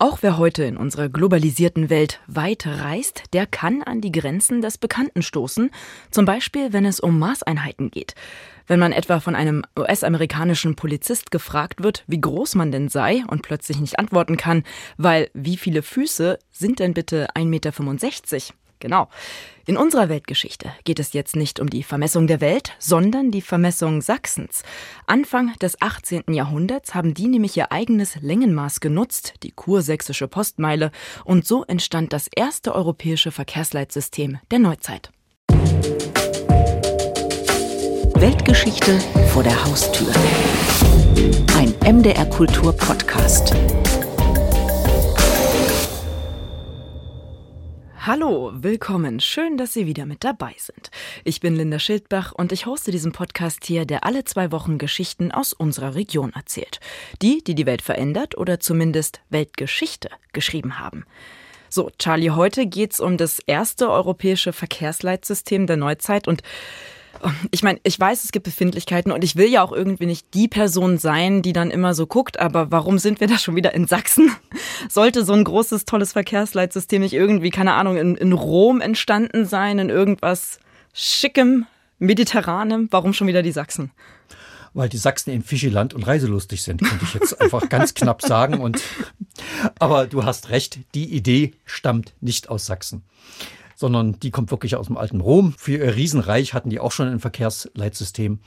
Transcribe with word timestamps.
Auch 0.00 0.18
wer 0.20 0.38
heute 0.38 0.62
in 0.62 0.76
unserer 0.76 1.08
globalisierten 1.08 1.90
Welt 1.90 2.20
weit 2.28 2.68
reist, 2.68 3.24
der 3.32 3.46
kann 3.46 3.82
an 3.82 4.00
die 4.00 4.12
Grenzen 4.12 4.62
des 4.62 4.78
Bekannten 4.78 5.22
stoßen, 5.22 5.72
zum 6.12 6.24
Beispiel 6.24 6.72
wenn 6.72 6.84
es 6.84 7.00
um 7.00 7.18
Maßeinheiten 7.18 7.90
geht. 7.90 8.14
Wenn 8.68 8.78
man 8.78 8.92
etwa 8.92 9.18
von 9.18 9.34
einem 9.34 9.64
US-amerikanischen 9.76 10.76
Polizist 10.76 11.32
gefragt 11.32 11.82
wird, 11.82 12.04
wie 12.06 12.20
groß 12.20 12.54
man 12.54 12.70
denn 12.70 12.88
sei 12.88 13.24
und 13.26 13.42
plötzlich 13.42 13.80
nicht 13.80 13.98
antworten 13.98 14.36
kann, 14.36 14.62
weil 14.98 15.30
wie 15.34 15.56
viele 15.56 15.82
Füße 15.82 16.38
sind 16.52 16.78
denn 16.78 16.94
bitte 16.94 17.26
1,65 17.34 17.44
Meter? 17.46 18.54
Genau. 18.78 19.08
In 19.66 19.76
unserer 19.76 20.08
Weltgeschichte 20.08 20.72
geht 20.84 20.98
es 20.98 21.12
jetzt 21.12 21.36
nicht 21.36 21.60
um 21.60 21.68
die 21.68 21.82
Vermessung 21.82 22.26
der 22.26 22.40
Welt, 22.40 22.72
sondern 22.78 23.30
die 23.30 23.42
Vermessung 23.42 24.00
Sachsens. 24.00 24.62
Anfang 25.06 25.54
des 25.58 25.80
18. 25.82 26.24
Jahrhunderts 26.32 26.94
haben 26.94 27.12
die 27.12 27.28
nämlich 27.28 27.56
ihr 27.56 27.70
eigenes 27.70 28.16
Längenmaß 28.16 28.80
genutzt, 28.80 29.34
die 29.42 29.52
kursächsische 29.52 30.28
Postmeile, 30.28 30.90
und 31.24 31.46
so 31.46 31.64
entstand 31.64 32.12
das 32.12 32.28
erste 32.34 32.74
europäische 32.74 33.30
Verkehrsleitsystem 33.30 34.38
der 34.50 34.58
Neuzeit. 34.58 35.10
Weltgeschichte 38.20 38.98
vor 39.32 39.42
der 39.42 39.64
Haustür. 39.64 40.12
Ein 41.56 41.74
MDR 41.84 42.26
Kultur 42.26 42.72
Podcast. 42.72 43.54
Hallo, 48.08 48.52
willkommen. 48.54 49.20
Schön, 49.20 49.58
dass 49.58 49.74
Sie 49.74 49.84
wieder 49.84 50.06
mit 50.06 50.24
dabei 50.24 50.54
sind. 50.56 50.90
Ich 51.24 51.40
bin 51.40 51.54
Linda 51.54 51.78
Schildbach 51.78 52.32
und 52.32 52.52
ich 52.52 52.64
hoste 52.64 52.90
diesen 52.90 53.12
Podcast 53.12 53.66
hier, 53.66 53.84
der 53.84 54.06
alle 54.06 54.24
zwei 54.24 54.50
Wochen 54.50 54.78
Geschichten 54.78 55.30
aus 55.30 55.52
unserer 55.52 55.94
Region 55.94 56.32
erzählt. 56.32 56.80
Die, 57.20 57.44
die 57.44 57.54
die 57.54 57.66
Welt 57.66 57.82
verändert 57.82 58.34
oder 58.38 58.60
zumindest 58.60 59.20
Weltgeschichte 59.28 60.08
geschrieben 60.32 60.78
haben. 60.78 61.04
So, 61.68 61.90
Charlie, 61.98 62.30
heute 62.30 62.64
geht's 62.66 62.98
um 62.98 63.18
das 63.18 63.40
erste 63.40 63.90
europäische 63.90 64.54
Verkehrsleitsystem 64.54 65.66
der 65.66 65.76
Neuzeit 65.76 66.28
und 66.28 66.42
ich 67.50 67.62
meine, 67.62 67.80
ich 67.82 67.98
weiß, 67.98 68.24
es 68.24 68.32
gibt 68.32 68.44
Befindlichkeiten 68.44 69.12
und 69.12 69.24
ich 69.24 69.36
will 69.36 69.48
ja 69.48 69.62
auch 69.62 69.72
irgendwie 69.72 70.06
nicht 70.06 70.34
die 70.34 70.48
Person 70.48 70.98
sein, 70.98 71.42
die 71.42 71.52
dann 71.52 71.70
immer 71.70 71.94
so 71.94 72.06
guckt, 72.06 72.38
aber 72.38 72.70
warum 72.70 72.98
sind 72.98 73.20
wir 73.20 73.26
da 73.26 73.38
schon 73.38 73.56
wieder 73.56 73.74
in 73.74 73.86
Sachsen? 73.86 74.30
Sollte 74.88 75.24
so 75.24 75.32
ein 75.32 75.44
großes, 75.44 75.84
tolles 75.84 76.12
Verkehrsleitsystem 76.12 77.02
nicht 77.02 77.14
irgendwie, 77.14 77.50
keine 77.50 77.74
Ahnung, 77.74 77.96
in, 77.96 78.14
in 78.16 78.32
Rom 78.32 78.80
entstanden 78.80 79.46
sein, 79.46 79.78
in 79.78 79.90
irgendwas 79.90 80.60
schickem, 80.92 81.66
mediterranem? 81.98 82.88
Warum 82.90 83.12
schon 83.12 83.26
wieder 83.26 83.42
die 83.42 83.52
Sachsen? 83.52 83.90
Weil 84.74 84.88
die 84.88 84.98
Sachsen 84.98 85.30
eben 85.30 85.42
Fischeland 85.42 85.94
und 85.94 86.06
reiselustig 86.06 86.62
sind, 86.62 86.82
könnte 86.82 87.04
ich 87.04 87.14
jetzt 87.14 87.40
einfach 87.40 87.68
ganz 87.68 87.94
knapp 87.94 88.22
sagen. 88.22 88.60
Und, 88.60 88.80
aber 89.78 90.06
du 90.06 90.24
hast 90.24 90.50
recht, 90.50 90.78
die 90.94 91.06
Idee 91.06 91.54
stammt 91.64 92.12
nicht 92.20 92.48
aus 92.48 92.66
Sachsen 92.66 93.02
sondern 93.78 94.18
die 94.18 94.32
kommt 94.32 94.50
wirklich 94.50 94.74
aus 94.74 94.88
dem 94.88 94.96
alten 94.96 95.20
Rom. 95.20 95.54
Für 95.56 95.76
ihr 95.76 95.94
Riesenreich 95.94 96.52
hatten 96.52 96.68
die 96.68 96.80
auch 96.80 96.90
schon 96.90 97.06
ein 97.06 97.20
Verkehrsleitsystem. 97.20 98.40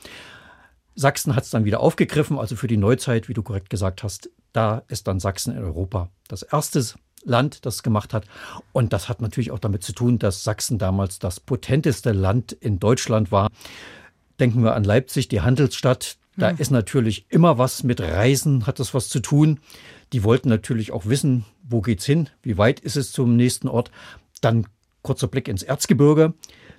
Sachsen 0.93 1.37
hat 1.37 1.45
es 1.45 1.51
dann 1.51 1.63
wieder 1.63 1.79
aufgegriffen, 1.79 2.37
also 2.37 2.57
für 2.57 2.67
die 2.67 2.75
Neuzeit, 2.75 3.29
wie 3.29 3.33
du 3.33 3.41
korrekt 3.41 3.69
gesagt 3.69 4.03
hast, 4.03 4.29
da 4.51 4.83
ist 4.89 5.07
dann 5.07 5.21
Sachsen 5.21 5.55
in 5.55 5.63
Europa 5.63 6.09
das 6.27 6.41
erste 6.41 6.85
Land, 7.23 7.65
das 7.65 7.81
gemacht 7.81 8.13
hat. 8.13 8.25
Und 8.73 8.91
das 8.91 9.07
hat 9.07 9.21
natürlich 9.21 9.51
auch 9.51 9.59
damit 9.59 9.83
zu 9.83 9.93
tun, 9.93 10.19
dass 10.19 10.43
Sachsen 10.43 10.77
damals 10.77 11.17
das 11.17 11.39
potenteste 11.39 12.11
Land 12.11 12.51
in 12.51 12.79
Deutschland 12.79 13.31
war. 13.31 13.49
Denken 14.41 14.65
wir 14.65 14.75
an 14.75 14.83
Leipzig, 14.83 15.29
die 15.29 15.39
Handelsstadt. 15.39 16.17
Da 16.35 16.49
hm. 16.49 16.57
ist 16.57 16.71
natürlich 16.71 17.25
immer 17.29 17.57
was 17.57 17.83
mit 17.83 18.01
Reisen, 18.01 18.67
hat 18.67 18.79
das 18.79 18.93
was 18.93 19.07
zu 19.07 19.21
tun. 19.21 19.61
Die 20.11 20.25
wollten 20.25 20.49
natürlich 20.49 20.91
auch 20.91 21.05
wissen, 21.05 21.45
wo 21.63 21.79
geht's 21.79 22.05
hin, 22.05 22.29
wie 22.43 22.57
weit 22.57 22.81
ist 22.81 22.97
es 22.97 23.13
zum 23.13 23.37
nächsten 23.37 23.69
Ort. 23.69 23.91
Dann 24.41 24.65
Kurzer 25.01 25.27
Blick 25.27 25.47
ins 25.47 25.63
Erzgebirge. 25.63 26.33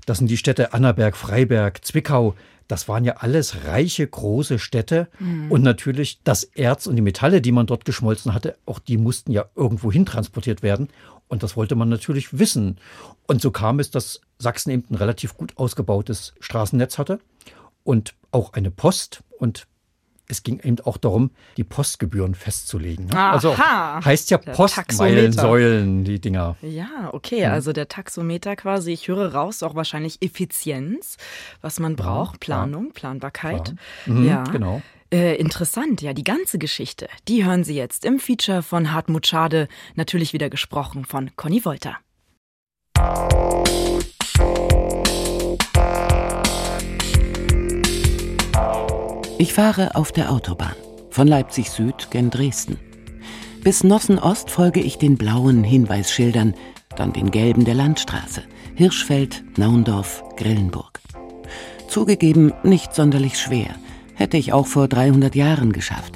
Das 0.06 0.18
sind 0.18 0.30
die 0.30 0.36
Städte 0.36 0.72
Annaberg, 0.72 1.16
Freiberg, 1.16 1.84
Zwickau. 1.84 2.34
Das 2.68 2.88
waren 2.88 3.04
ja 3.04 3.16
alles 3.18 3.66
reiche, 3.66 4.06
große 4.06 4.58
Städte. 4.58 5.08
Mhm. 5.18 5.50
Und 5.50 5.62
natürlich 5.62 6.20
das 6.24 6.44
Erz 6.44 6.86
und 6.86 6.96
die 6.96 7.02
Metalle, 7.02 7.40
die 7.40 7.52
man 7.52 7.66
dort 7.66 7.84
geschmolzen 7.84 8.34
hatte, 8.34 8.56
auch 8.66 8.78
die 8.78 8.96
mussten 8.96 9.32
ja 9.32 9.46
irgendwo 9.54 9.92
hin 9.92 10.06
transportiert 10.06 10.62
werden. 10.62 10.88
Und 11.28 11.42
das 11.42 11.56
wollte 11.56 11.74
man 11.74 11.88
natürlich 11.88 12.38
wissen. 12.38 12.78
Und 13.26 13.40
so 13.40 13.50
kam 13.50 13.78
es, 13.78 13.90
dass 13.90 14.20
Sachsen 14.38 14.70
eben 14.70 14.84
ein 14.90 14.96
relativ 14.96 15.36
gut 15.36 15.56
ausgebautes 15.56 16.34
Straßennetz 16.40 16.98
hatte 16.98 17.20
und 17.84 18.14
auch 18.30 18.52
eine 18.52 18.70
Post. 18.70 19.22
Und 19.38 19.66
es 20.32 20.42
ging 20.42 20.58
eben 20.60 20.80
auch 20.80 20.96
darum, 20.96 21.30
die 21.56 21.64
Postgebühren 21.64 22.34
festzulegen. 22.34 23.06
Ne? 23.06 23.18
Also 23.18 23.56
heißt 23.56 24.30
ja 24.30 24.38
Postmeilensäulen, 24.38 26.04
die 26.04 26.20
Dinger. 26.20 26.56
Ja, 26.62 27.10
okay, 27.12 27.46
mhm. 27.46 27.52
also 27.52 27.72
der 27.72 27.88
Taxometer 27.88 28.56
quasi, 28.56 28.92
ich 28.92 29.08
höre 29.08 29.34
raus, 29.34 29.62
auch 29.62 29.74
wahrscheinlich 29.74 30.22
Effizienz, 30.22 31.18
was 31.60 31.78
man 31.78 31.96
braucht, 31.96 32.34
ja, 32.34 32.38
Planung, 32.40 32.86
ja. 32.86 32.92
Planbarkeit. 32.94 33.74
Mhm, 34.06 34.26
ja, 34.26 34.42
genau. 34.44 34.82
Äh, 35.12 35.36
interessant, 35.36 36.00
ja, 36.00 36.14
die 36.14 36.24
ganze 36.24 36.58
Geschichte, 36.58 37.06
die 37.28 37.44
hören 37.44 37.64
Sie 37.64 37.76
jetzt 37.76 38.06
im 38.06 38.18
Feature 38.18 38.62
von 38.62 38.92
Hartmut 38.92 39.26
Schade, 39.26 39.68
natürlich 39.94 40.32
wieder 40.32 40.48
gesprochen 40.48 41.04
von 41.04 41.30
Conny 41.36 41.64
Wolter. 41.66 41.98
Ich 49.38 49.54
fahre 49.54 49.94
auf 49.94 50.12
der 50.12 50.30
Autobahn 50.30 50.74
von 51.10 51.26
Leipzig 51.26 51.70
Süd 51.70 52.10
gen 52.10 52.30
Dresden. 52.30 52.78
Bis 53.62 53.82
Nossen 53.82 54.18
Ost 54.18 54.50
folge 54.50 54.80
ich 54.80 54.98
den 54.98 55.16
blauen 55.16 55.64
Hinweisschildern, 55.64 56.54
dann 56.96 57.12
den 57.12 57.30
gelben 57.30 57.64
der 57.64 57.74
Landstraße, 57.74 58.42
Hirschfeld, 58.74 59.42
Naundorf, 59.56 60.22
Grillenburg. 60.36 61.00
Zugegeben 61.88 62.52
nicht 62.62 62.94
sonderlich 62.94 63.38
schwer, 63.38 63.74
hätte 64.14 64.36
ich 64.36 64.52
auch 64.52 64.66
vor 64.66 64.88
300 64.88 65.34
Jahren 65.34 65.72
geschafft. 65.72 66.14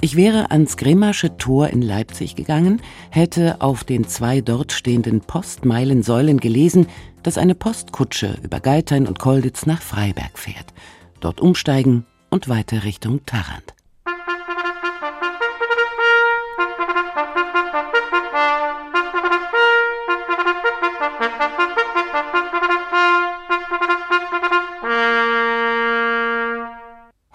Ich 0.00 0.16
wäre 0.16 0.50
ans 0.50 0.76
Grimmasche 0.76 1.36
Tor 1.36 1.68
in 1.68 1.80
Leipzig 1.80 2.34
gegangen, 2.34 2.82
hätte 3.10 3.60
auf 3.60 3.84
den 3.84 4.06
zwei 4.06 4.40
dort 4.40 4.72
stehenden 4.72 5.20
Postmeilensäulen 5.20 6.40
gelesen, 6.40 6.88
dass 7.22 7.38
eine 7.38 7.54
Postkutsche 7.54 8.36
über 8.42 8.60
Geithain 8.60 9.06
und 9.06 9.18
Kolditz 9.18 9.66
nach 9.66 9.80
Freiberg 9.80 10.38
fährt. 10.38 10.74
Dort 11.20 11.40
umsteigen, 11.40 12.04
und 12.34 12.48
weiter 12.48 12.82
Richtung 12.82 13.24
Tarrant. 13.26 13.74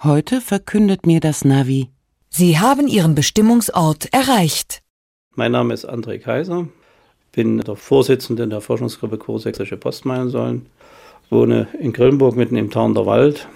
Heute 0.02 0.42
verkündet 0.42 1.06
mir 1.06 1.20
das 1.20 1.46
Navi, 1.46 1.88
Sie 2.28 2.58
haben 2.58 2.86
Ihren 2.86 3.14
Bestimmungsort 3.14 4.12
erreicht. 4.12 4.82
Mein 5.34 5.52
Name 5.52 5.72
ist 5.72 5.88
André 5.88 6.18
Kaiser, 6.18 6.68
bin 7.32 7.56
der 7.56 7.76
Vorsitzende 7.76 8.46
der 8.46 8.60
Forschungsgruppe 8.60 9.16
Kursächsische 9.16 9.78
Postmeilensäulen, 9.78 10.66
wohne 11.30 11.68
in 11.80 11.94
Grillenburg 11.94 12.36
mitten 12.36 12.56
im 12.56 12.70
Tarnder 12.70 13.06
Wald 13.06 13.48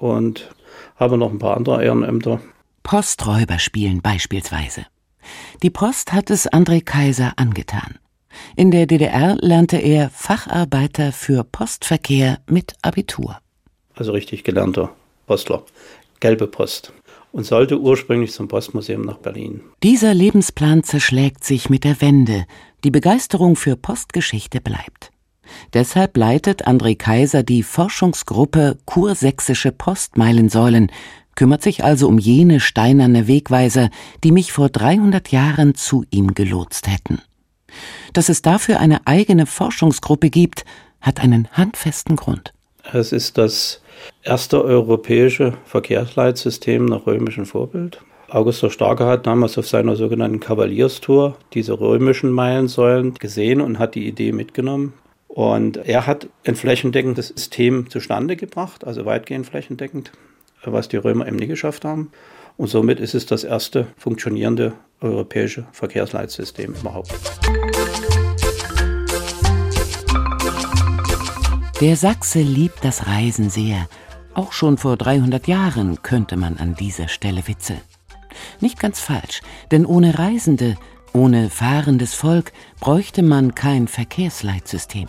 und 0.00 0.50
habe 0.96 1.18
noch 1.18 1.30
ein 1.30 1.38
paar 1.38 1.56
andere 1.56 1.84
Ehrenämter. 1.84 2.40
Posträuber 2.82 3.58
spielen 3.58 4.02
beispielsweise. 4.02 4.86
Die 5.62 5.70
Post 5.70 6.12
hat 6.12 6.30
es 6.30 6.50
André 6.50 6.84
Kaiser 6.84 7.32
angetan. 7.36 7.98
In 8.56 8.70
der 8.70 8.86
DDR 8.86 9.36
lernte 9.40 9.78
er 9.78 10.10
Facharbeiter 10.10 11.12
für 11.12 11.44
Postverkehr 11.44 12.40
mit 12.48 12.74
Abitur. 12.82 13.38
Also 13.94 14.12
richtig 14.12 14.44
gelernter 14.44 14.90
Postler. 15.26 15.64
Gelbe 16.20 16.46
Post. 16.46 16.92
Und 17.32 17.44
sollte 17.44 17.80
ursprünglich 17.80 18.32
zum 18.32 18.46
Postmuseum 18.46 19.02
nach 19.02 19.18
Berlin. 19.18 19.60
Dieser 19.82 20.14
Lebensplan 20.14 20.84
zerschlägt 20.84 21.42
sich 21.42 21.68
mit 21.68 21.84
der 21.84 22.00
Wende. 22.00 22.46
Die 22.84 22.92
Begeisterung 22.92 23.56
für 23.56 23.76
Postgeschichte 23.76 24.60
bleibt. 24.60 25.10
Deshalb 25.72 26.16
leitet 26.16 26.66
André 26.66 26.96
Kaiser 26.96 27.42
die 27.42 27.62
Forschungsgruppe 27.62 28.78
Kursächsische 28.84 29.72
Postmeilensäulen, 29.72 30.90
kümmert 31.34 31.62
sich 31.62 31.84
also 31.84 32.08
um 32.08 32.18
jene 32.18 32.60
steinerne 32.60 33.26
Wegweiser, 33.26 33.90
die 34.22 34.32
mich 34.32 34.52
vor 34.52 34.68
300 34.68 35.30
Jahren 35.30 35.74
zu 35.74 36.04
ihm 36.10 36.34
gelotst 36.34 36.88
hätten. 36.88 37.20
Dass 38.12 38.28
es 38.28 38.42
dafür 38.42 38.78
eine 38.78 39.06
eigene 39.06 39.46
Forschungsgruppe 39.46 40.30
gibt, 40.30 40.64
hat 41.00 41.20
einen 41.20 41.48
handfesten 41.52 42.16
Grund. 42.16 42.52
Es 42.92 43.12
ist 43.12 43.38
das 43.38 43.82
erste 44.22 44.62
europäische 44.62 45.54
Verkehrsleitsystem 45.64 46.84
nach 46.84 47.06
römischem 47.06 47.46
Vorbild. 47.46 48.00
August 48.28 48.62
der 48.62 48.70
Starke 48.70 49.06
hat 49.06 49.26
damals 49.26 49.58
auf 49.58 49.68
seiner 49.68 49.96
sogenannten 49.96 50.40
Kavalierstour 50.40 51.36
diese 51.52 51.78
römischen 51.78 52.30
Meilensäulen 52.30 53.14
gesehen 53.14 53.60
und 53.60 53.78
hat 53.78 53.94
die 53.94 54.06
Idee 54.06 54.32
mitgenommen. 54.32 54.92
Und 55.34 55.78
er 55.78 56.06
hat 56.06 56.28
ein 56.46 56.54
flächendeckendes 56.54 57.28
System 57.28 57.90
zustande 57.90 58.36
gebracht, 58.36 58.86
also 58.86 59.04
weitgehend 59.04 59.46
flächendeckend, 59.46 60.12
was 60.64 60.86
die 60.86 60.96
Römer 60.96 61.26
eben 61.26 61.34
nie 61.34 61.48
geschafft 61.48 61.84
haben. 61.84 62.12
Und 62.56 62.68
somit 62.68 63.00
ist 63.00 63.16
es 63.16 63.26
das 63.26 63.42
erste 63.42 63.88
funktionierende 63.96 64.74
europäische 65.00 65.66
Verkehrsleitsystem 65.72 66.74
überhaupt. 66.74 67.12
Der 71.80 71.96
Sachse 71.96 72.40
liebt 72.40 72.84
das 72.84 73.08
Reisen 73.08 73.50
sehr. 73.50 73.88
Auch 74.34 74.52
schon 74.52 74.78
vor 74.78 74.96
300 74.96 75.48
Jahren 75.48 76.00
könnte 76.02 76.36
man 76.36 76.58
an 76.58 76.76
dieser 76.76 77.08
Stelle 77.08 77.48
witzeln. 77.48 77.80
Nicht 78.60 78.78
ganz 78.78 79.00
falsch, 79.00 79.42
denn 79.72 79.84
ohne 79.84 80.16
Reisende, 80.16 80.76
ohne 81.12 81.50
fahrendes 81.50 82.14
Volk 82.14 82.52
bräuchte 82.78 83.24
man 83.24 83.56
kein 83.56 83.88
Verkehrsleitsystem. 83.88 85.08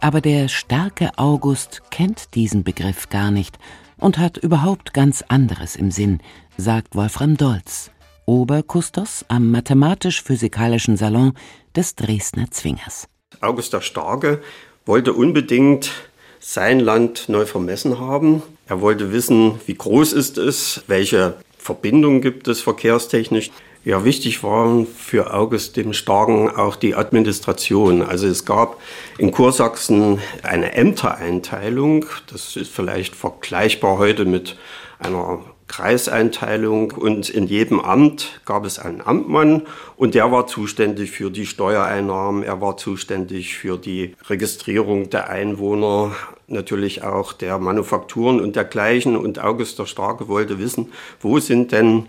Aber 0.00 0.20
der 0.20 0.48
starke 0.48 1.10
August 1.16 1.82
kennt 1.90 2.34
diesen 2.34 2.64
Begriff 2.64 3.08
gar 3.08 3.30
nicht 3.30 3.58
und 3.98 4.18
hat 4.18 4.36
überhaupt 4.36 4.92
ganz 4.94 5.22
anderes 5.28 5.76
im 5.76 5.90
Sinn, 5.90 6.20
sagt 6.56 6.94
Wolfram 6.94 7.36
Dolz, 7.36 7.90
Oberkustos 8.26 9.24
am 9.28 9.50
Mathematisch-Physikalischen 9.50 10.96
Salon 10.96 11.32
des 11.74 11.94
Dresdner 11.94 12.50
Zwingers. 12.50 13.08
August 13.40 13.72
der 13.72 13.80
Starke 13.80 14.42
wollte 14.84 15.12
unbedingt 15.12 15.92
sein 16.40 16.80
Land 16.80 17.28
neu 17.28 17.46
vermessen 17.46 17.98
haben. 17.98 18.42
Er 18.66 18.80
wollte 18.80 19.12
wissen, 19.12 19.60
wie 19.66 19.74
groß 19.74 20.12
ist 20.12 20.38
es, 20.38 20.82
welche 20.86 21.34
Verbindungen 21.58 22.20
gibt 22.20 22.48
es 22.48 22.60
verkehrstechnisch. 22.60 23.50
Ja, 23.86 24.04
wichtig 24.04 24.42
war 24.42 24.84
für 24.84 25.32
August 25.32 25.76
dem 25.76 25.92
Starken 25.92 26.50
auch 26.50 26.74
die 26.74 26.96
Administration. 26.96 28.02
Also 28.02 28.26
es 28.26 28.44
gab 28.44 28.80
in 29.16 29.30
Kursachsen 29.30 30.18
eine 30.42 30.72
Ämtereinteilung. 30.72 32.04
Das 32.28 32.56
ist 32.56 32.72
vielleicht 32.72 33.14
vergleichbar 33.14 33.98
heute 33.98 34.24
mit 34.24 34.56
einer 34.98 35.38
Kreiseinteilung 35.68 36.90
und 36.90 37.28
in 37.28 37.46
jedem 37.46 37.78
Amt 37.78 38.40
gab 38.44 38.64
es 38.64 38.80
einen 38.80 39.02
Amtmann 39.02 39.62
und 39.96 40.16
der 40.16 40.32
war 40.32 40.48
zuständig 40.48 41.12
für 41.12 41.30
die 41.30 41.46
Steuereinnahmen, 41.46 42.42
er 42.42 42.60
war 42.60 42.76
zuständig 42.76 43.56
für 43.56 43.78
die 43.78 44.16
Registrierung 44.28 45.10
der 45.10 45.28
Einwohner, 45.28 46.10
natürlich 46.48 47.04
auch 47.04 47.32
der 47.32 47.58
Manufakturen 47.58 48.40
und 48.40 48.56
dergleichen 48.56 49.16
und 49.16 49.38
August 49.38 49.78
der 49.78 49.86
Starke 49.86 50.26
wollte 50.26 50.58
wissen, 50.58 50.92
wo 51.20 51.38
sind 51.38 51.70
denn 51.70 52.06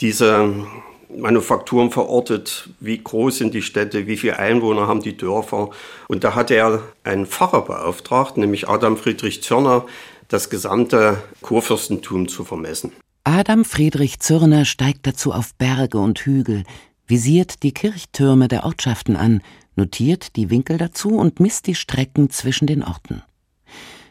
diese 0.00 0.54
Manufakturen 1.14 1.90
verortet, 1.90 2.68
wie 2.80 2.98
groß 2.98 3.38
sind 3.38 3.54
die 3.54 3.62
Städte, 3.62 4.06
wie 4.06 4.16
viele 4.16 4.38
Einwohner 4.38 4.86
haben 4.86 5.02
die 5.02 5.16
Dörfer. 5.16 5.70
Und 6.08 6.24
da 6.24 6.34
hat 6.34 6.50
er 6.50 6.82
einen 7.04 7.26
Pfarrer 7.26 7.62
beauftragt, 7.62 8.36
nämlich 8.36 8.68
Adam 8.68 8.96
Friedrich 8.96 9.42
Zörner, 9.42 9.86
das 10.28 10.50
gesamte 10.50 11.22
Kurfürstentum 11.42 12.28
zu 12.28 12.44
vermessen. 12.44 12.92
Adam 13.24 13.64
Friedrich 13.64 14.20
Zürner 14.20 14.64
steigt 14.64 15.06
dazu 15.06 15.32
auf 15.32 15.54
Berge 15.54 15.98
und 15.98 16.20
Hügel, 16.20 16.64
visiert 17.06 17.62
die 17.62 17.72
Kirchtürme 17.72 18.48
der 18.48 18.64
Ortschaften 18.64 19.16
an, 19.16 19.42
notiert 19.76 20.36
die 20.36 20.50
Winkel 20.50 20.78
dazu 20.78 21.10
und 21.10 21.40
misst 21.40 21.66
die 21.66 21.74
Strecken 21.74 22.30
zwischen 22.30 22.66
den 22.66 22.82
Orten. 22.82 23.22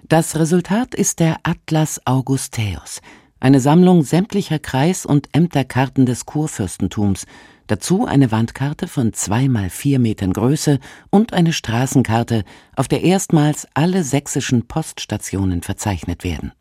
Das 0.07 0.37
Resultat 0.37 0.93
ist 0.93 1.19
der 1.19 1.37
Atlas 1.43 1.99
Augusteus, 2.05 3.01
eine 3.39 3.59
Sammlung 3.59 4.03
sämtlicher 4.03 4.59
Kreis- 4.59 5.05
und 5.05 5.29
Ämterkarten 5.33 6.05
des 6.05 6.25
Kurfürstentums, 6.25 7.25
dazu 7.67 8.05
eine 8.05 8.31
Wandkarte 8.31 8.87
von 8.87 9.13
zwei 9.13 9.47
mal 9.47 9.69
vier 9.69 9.99
Metern 9.99 10.33
Größe 10.33 10.79
und 11.09 11.33
eine 11.33 11.53
Straßenkarte, 11.53 12.43
auf 12.75 12.87
der 12.87 13.03
erstmals 13.03 13.67
alle 13.73 14.03
sächsischen 14.03 14.67
Poststationen 14.67 15.61
verzeichnet 15.61 16.23
werden. 16.23 16.53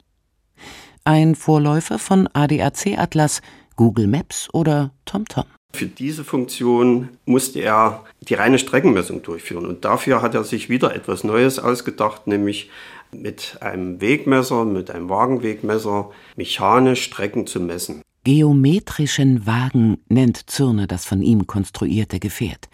Ein 1.04 1.34
Vorläufer 1.34 1.98
von 1.98 2.28
ADAC 2.32 2.98
Atlas, 2.98 3.42
Google 3.76 4.06
Maps 4.06 4.48
oder 4.52 4.92
TomTom. 5.04 5.44
Für 5.74 5.86
diese 5.86 6.22
Funktion 6.22 7.08
musste 7.26 7.58
er 7.58 8.04
die 8.20 8.34
reine 8.34 8.60
Streckenmessung 8.60 9.22
durchführen 9.22 9.66
und 9.66 9.84
dafür 9.84 10.22
hat 10.22 10.34
er 10.34 10.44
sich 10.44 10.68
wieder 10.68 10.94
etwas 10.94 11.24
Neues 11.24 11.58
ausgedacht, 11.58 12.28
nämlich 12.28 12.70
mit 13.20 13.58
einem 13.60 14.00
Wegmesser, 14.00 14.64
mit 14.64 14.90
einem 14.90 15.08
Wagenwegmesser 15.08 16.10
mechanisch 16.36 17.04
Strecken 17.04 17.46
zu 17.46 17.60
messen. 17.60 18.02
Geometrischen 18.24 19.46
Wagen 19.46 19.98
nennt 20.08 20.50
Zürne 20.50 20.86
das 20.86 21.04
von 21.04 21.20
ihm 21.20 21.46
konstruierte 21.46 22.20
Gefährt. 22.20 22.70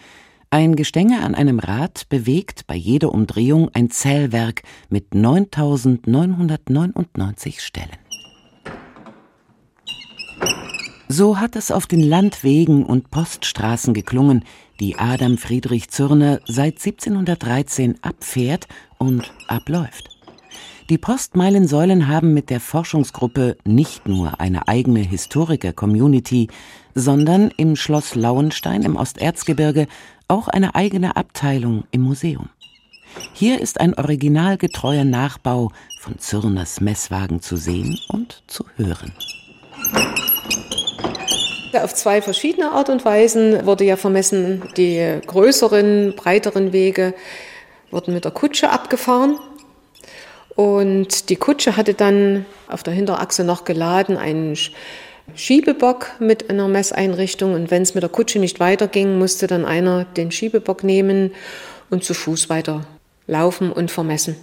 Ein 0.50 0.76
Gestänge 0.76 1.22
an 1.22 1.34
einem 1.34 1.58
Rad 1.60 2.08
bewegt 2.08 2.66
bei 2.66 2.74
jeder 2.74 3.12
Umdrehung 3.12 3.68
ein 3.72 3.90
Zählwerk 3.90 4.62
mit 4.88 5.14
9999 5.14 7.60
Stellen. 7.60 7.98
So 11.08 11.38
hat 11.40 11.56
es 11.56 11.72
auf 11.72 11.88
den 11.88 12.02
Landwegen 12.02 12.86
und 12.86 13.10
Poststraßen 13.10 13.92
geklungen, 13.94 14.44
die 14.78 14.96
Adam 14.96 15.38
Friedrich 15.38 15.90
Zürner 15.90 16.38
seit 16.46 16.74
1713 16.74 17.98
abfährt 18.02 18.68
und 18.98 19.32
abläuft. 19.48 20.19
Die 20.90 20.98
Postmeilensäulen 20.98 22.08
haben 22.08 22.34
mit 22.34 22.50
der 22.50 22.58
Forschungsgruppe 22.58 23.56
nicht 23.64 24.08
nur 24.08 24.40
eine 24.40 24.66
eigene 24.66 24.98
Historiker-Community, 24.98 26.48
sondern 26.96 27.52
im 27.56 27.76
Schloss 27.76 28.16
Lauenstein 28.16 28.82
im 28.82 28.96
Osterzgebirge 28.96 29.86
auch 30.26 30.48
eine 30.48 30.74
eigene 30.74 31.14
Abteilung 31.14 31.84
im 31.92 32.00
Museum. 32.00 32.48
Hier 33.34 33.60
ist 33.60 33.80
ein 33.80 33.94
originalgetreuer 33.94 35.04
Nachbau 35.04 35.70
von 36.00 36.18
Zürners 36.18 36.80
Messwagen 36.80 37.40
zu 37.40 37.56
sehen 37.56 37.96
und 38.08 38.42
zu 38.48 38.64
hören. 38.74 39.12
Auf 41.72 41.94
zwei 41.94 42.20
verschiedene 42.20 42.72
Art 42.72 42.88
und 42.88 43.04
Weisen 43.04 43.64
wurde 43.64 43.84
ja 43.84 43.94
vermessen. 43.94 44.64
Die 44.76 45.20
größeren, 45.24 46.14
breiteren 46.16 46.72
Wege 46.72 47.14
wurden 47.92 48.12
mit 48.12 48.24
der 48.24 48.32
Kutsche 48.32 48.70
abgefahren 48.70 49.38
und 50.60 51.30
die 51.30 51.36
Kutsche 51.36 51.78
hatte 51.78 51.94
dann 51.94 52.44
auf 52.68 52.82
der 52.82 52.92
Hinterachse 52.92 53.44
noch 53.44 53.64
geladen 53.64 54.18
einen 54.18 54.58
Schiebebock 55.34 56.10
mit 56.18 56.50
einer 56.50 56.68
Messeinrichtung. 56.68 57.54
Und 57.54 57.70
wenn 57.70 57.80
es 57.80 57.94
mit 57.94 58.02
der 58.02 58.10
Kutsche 58.10 58.38
nicht 58.38 58.60
weiterging, 58.60 59.18
musste 59.18 59.46
dann 59.46 59.64
einer 59.64 60.04
den 60.04 60.30
Schiebebock 60.30 60.84
nehmen 60.84 61.32
und 61.88 62.04
zu 62.04 62.12
Fuß 62.12 62.50
weiter 62.50 62.86
laufen 63.26 63.72
und 63.72 63.90
vermessen. 63.90 64.36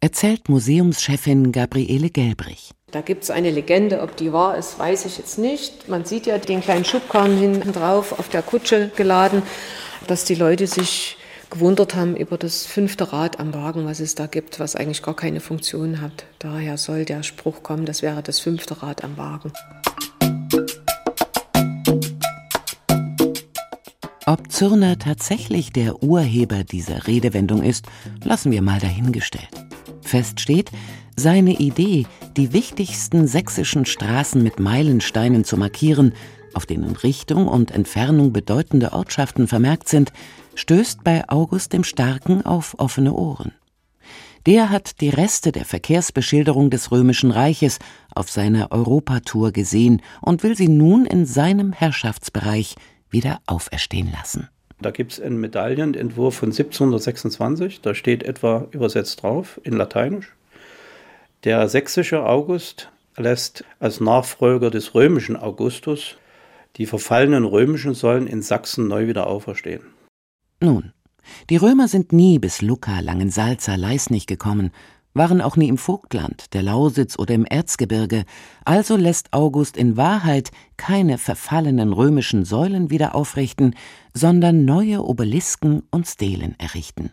Erzählt 0.00 0.48
Museumschefin 0.48 1.52
Gabriele 1.52 2.08
Gelbrich. 2.08 2.70
Da 2.90 3.02
gibt 3.02 3.24
es 3.24 3.30
eine 3.30 3.50
Legende, 3.50 4.00
ob 4.00 4.16
die 4.16 4.32
wahr 4.32 4.56
ist, 4.56 4.78
weiß 4.78 5.04
ich 5.04 5.18
jetzt 5.18 5.38
nicht. 5.38 5.90
Man 5.90 6.06
sieht 6.06 6.24
ja 6.24 6.38
den 6.38 6.62
kleinen 6.62 6.86
Schubkarren 6.86 7.36
hinten 7.36 7.72
drauf 7.74 8.18
auf 8.18 8.30
der 8.30 8.40
Kutsche 8.40 8.90
geladen, 8.96 9.42
dass 10.06 10.24
die 10.24 10.36
Leute 10.36 10.66
sich 10.66 11.18
gewundert 11.50 11.94
haben 11.94 12.16
über 12.16 12.38
das 12.38 12.66
fünfte 12.66 13.12
Rad 13.12 13.40
am 13.40 13.54
Wagen, 13.54 13.86
was 13.86 14.00
es 14.00 14.14
da 14.14 14.26
gibt, 14.26 14.60
was 14.60 14.76
eigentlich 14.76 15.02
gar 15.02 15.16
keine 15.16 15.40
Funktion 15.40 16.00
hat. 16.00 16.24
Daher 16.38 16.76
soll 16.76 17.04
der 17.04 17.22
Spruch 17.22 17.62
kommen, 17.62 17.86
das 17.86 18.02
wäre 18.02 18.22
das 18.22 18.40
fünfte 18.40 18.82
Rad 18.82 19.04
am 19.04 19.16
Wagen. 19.16 19.52
Ob 24.26 24.50
Zürner 24.50 24.98
tatsächlich 24.98 25.72
der 25.72 26.02
Urheber 26.02 26.64
dieser 26.64 27.06
Redewendung 27.06 27.62
ist, 27.62 27.86
lassen 28.22 28.52
wir 28.52 28.62
mal 28.62 28.80
dahingestellt. 28.80 29.50
Fest 30.00 30.40
steht, 30.40 30.70
seine 31.16 31.52
Idee, 31.52 32.06
die 32.36 32.52
wichtigsten 32.52 33.26
sächsischen 33.26 33.84
Straßen 33.84 34.42
mit 34.42 34.58
Meilensteinen 34.58 35.44
zu 35.44 35.56
markieren, 35.56 36.14
auf 36.54 36.66
denen 36.66 36.96
Richtung 36.96 37.48
und 37.48 37.70
Entfernung 37.70 38.32
bedeutende 38.32 38.92
Ortschaften 38.92 39.46
vermerkt 39.46 39.88
sind, 39.88 40.12
stößt 40.54 41.04
bei 41.04 41.28
August 41.28 41.72
dem 41.72 41.84
Starken 41.84 42.44
auf 42.44 42.78
offene 42.78 43.12
Ohren. 43.12 43.52
Der 44.46 44.68
hat 44.68 45.00
die 45.00 45.08
Reste 45.08 45.52
der 45.52 45.64
Verkehrsbeschilderung 45.64 46.68
des 46.68 46.92
Römischen 46.92 47.30
Reiches 47.30 47.78
auf 48.14 48.30
seiner 48.30 48.72
Europatour 48.72 49.52
gesehen 49.52 50.02
und 50.20 50.42
will 50.42 50.56
sie 50.56 50.68
nun 50.68 51.06
in 51.06 51.24
seinem 51.24 51.72
Herrschaftsbereich 51.72 52.74
wieder 53.08 53.40
auferstehen 53.46 54.12
lassen. 54.12 54.48
Da 54.80 54.90
gibt 54.90 55.12
es 55.12 55.20
einen 55.20 55.40
Medaillenentwurf 55.40 56.34
von 56.34 56.50
1726, 56.50 57.80
da 57.80 57.94
steht 57.94 58.22
etwa 58.22 58.66
übersetzt 58.72 59.22
drauf 59.22 59.58
in 59.62 59.74
Lateinisch. 59.74 60.34
Der 61.44 61.68
sächsische 61.68 62.26
August 62.26 62.90
lässt 63.16 63.64
als 63.78 64.00
Nachfolger 64.00 64.70
des 64.70 64.94
römischen 64.94 65.36
Augustus 65.36 66.16
die 66.76 66.86
verfallenen 66.86 67.44
römischen 67.44 67.94
Säulen 67.94 68.26
in 68.26 68.42
Sachsen 68.42 68.88
neu 68.88 69.06
wieder 69.06 69.26
auferstehen. 69.26 69.93
Nun, 70.60 70.92
die 71.50 71.56
Römer 71.56 71.88
sind 71.88 72.12
nie 72.12 72.38
bis 72.38 72.62
Lucca, 72.62 73.00
Langensalza, 73.00 73.74
Leisnig 73.74 74.26
gekommen, 74.26 74.70
waren 75.14 75.40
auch 75.40 75.56
nie 75.56 75.68
im 75.68 75.78
Vogtland, 75.78 76.52
der 76.54 76.62
Lausitz 76.62 77.18
oder 77.18 77.34
im 77.34 77.44
Erzgebirge, 77.44 78.24
also 78.64 78.96
lässt 78.96 79.32
August 79.32 79.76
in 79.76 79.96
Wahrheit 79.96 80.50
keine 80.76 81.18
verfallenen 81.18 81.92
römischen 81.92 82.44
Säulen 82.44 82.90
wieder 82.90 83.14
aufrichten, 83.14 83.76
sondern 84.12 84.64
neue 84.64 85.04
Obelisken 85.04 85.84
und 85.90 86.06
Stelen 86.08 86.58
errichten. 86.58 87.12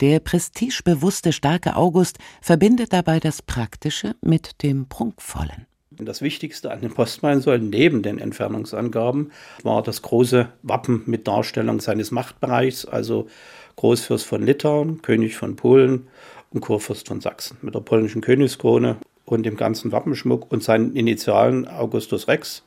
Der 0.00 0.20
prestigebewusste 0.20 1.32
starke 1.32 1.76
August 1.76 2.18
verbindet 2.42 2.92
dabei 2.92 3.20
das 3.20 3.40
Praktische 3.40 4.16
mit 4.20 4.62
dem 4.62 4.88
Prunkvollen. 4.88 5.66
Das 5.98 6.20
Wichtigste 6.20 6.70
an 6.70 6.82
den 6.82 6.92
Postmeilensäulen 6.92 7.70
neben 7.70 8.02
den 8.02 8.18
Entfernungsangaben 8.18 9.32
war 9.62 9.82
das 9.82 10.02
große 10.02 10.48
Wappen 10.62 11.02
mit 11.06 11.26
Darstellung 11.26 11.80
seines 11.80 12.10
Machtbereichs, 12.10 12.84
also 12.84 13.28
Großfürst 13.76 14.26
von 14.26 14.44
Litauen, 14.44 15.00
König 15.00 15.36
von 15.36 15.56
Polen 15.56 16.06
und 16.50 16.60
Kurfürst 16.60 17.08
von 17.08 17.20
Sachsen 17.20 17.56
mit 17.62 17.74
der 17.74 17.80
polnischen 17.80 18.20
Königskrone 18.20 18.96
und 19.24 19.44
dem 19.46 19.56
ganzen 19.56 19.90
Wappenschmuck 19.90 20.52
und 20.52 20.62
seinen 20.62 20.94
Initialen 20.94 21.66
Augustus 21.66 22.28
Rex, 22.28 22.62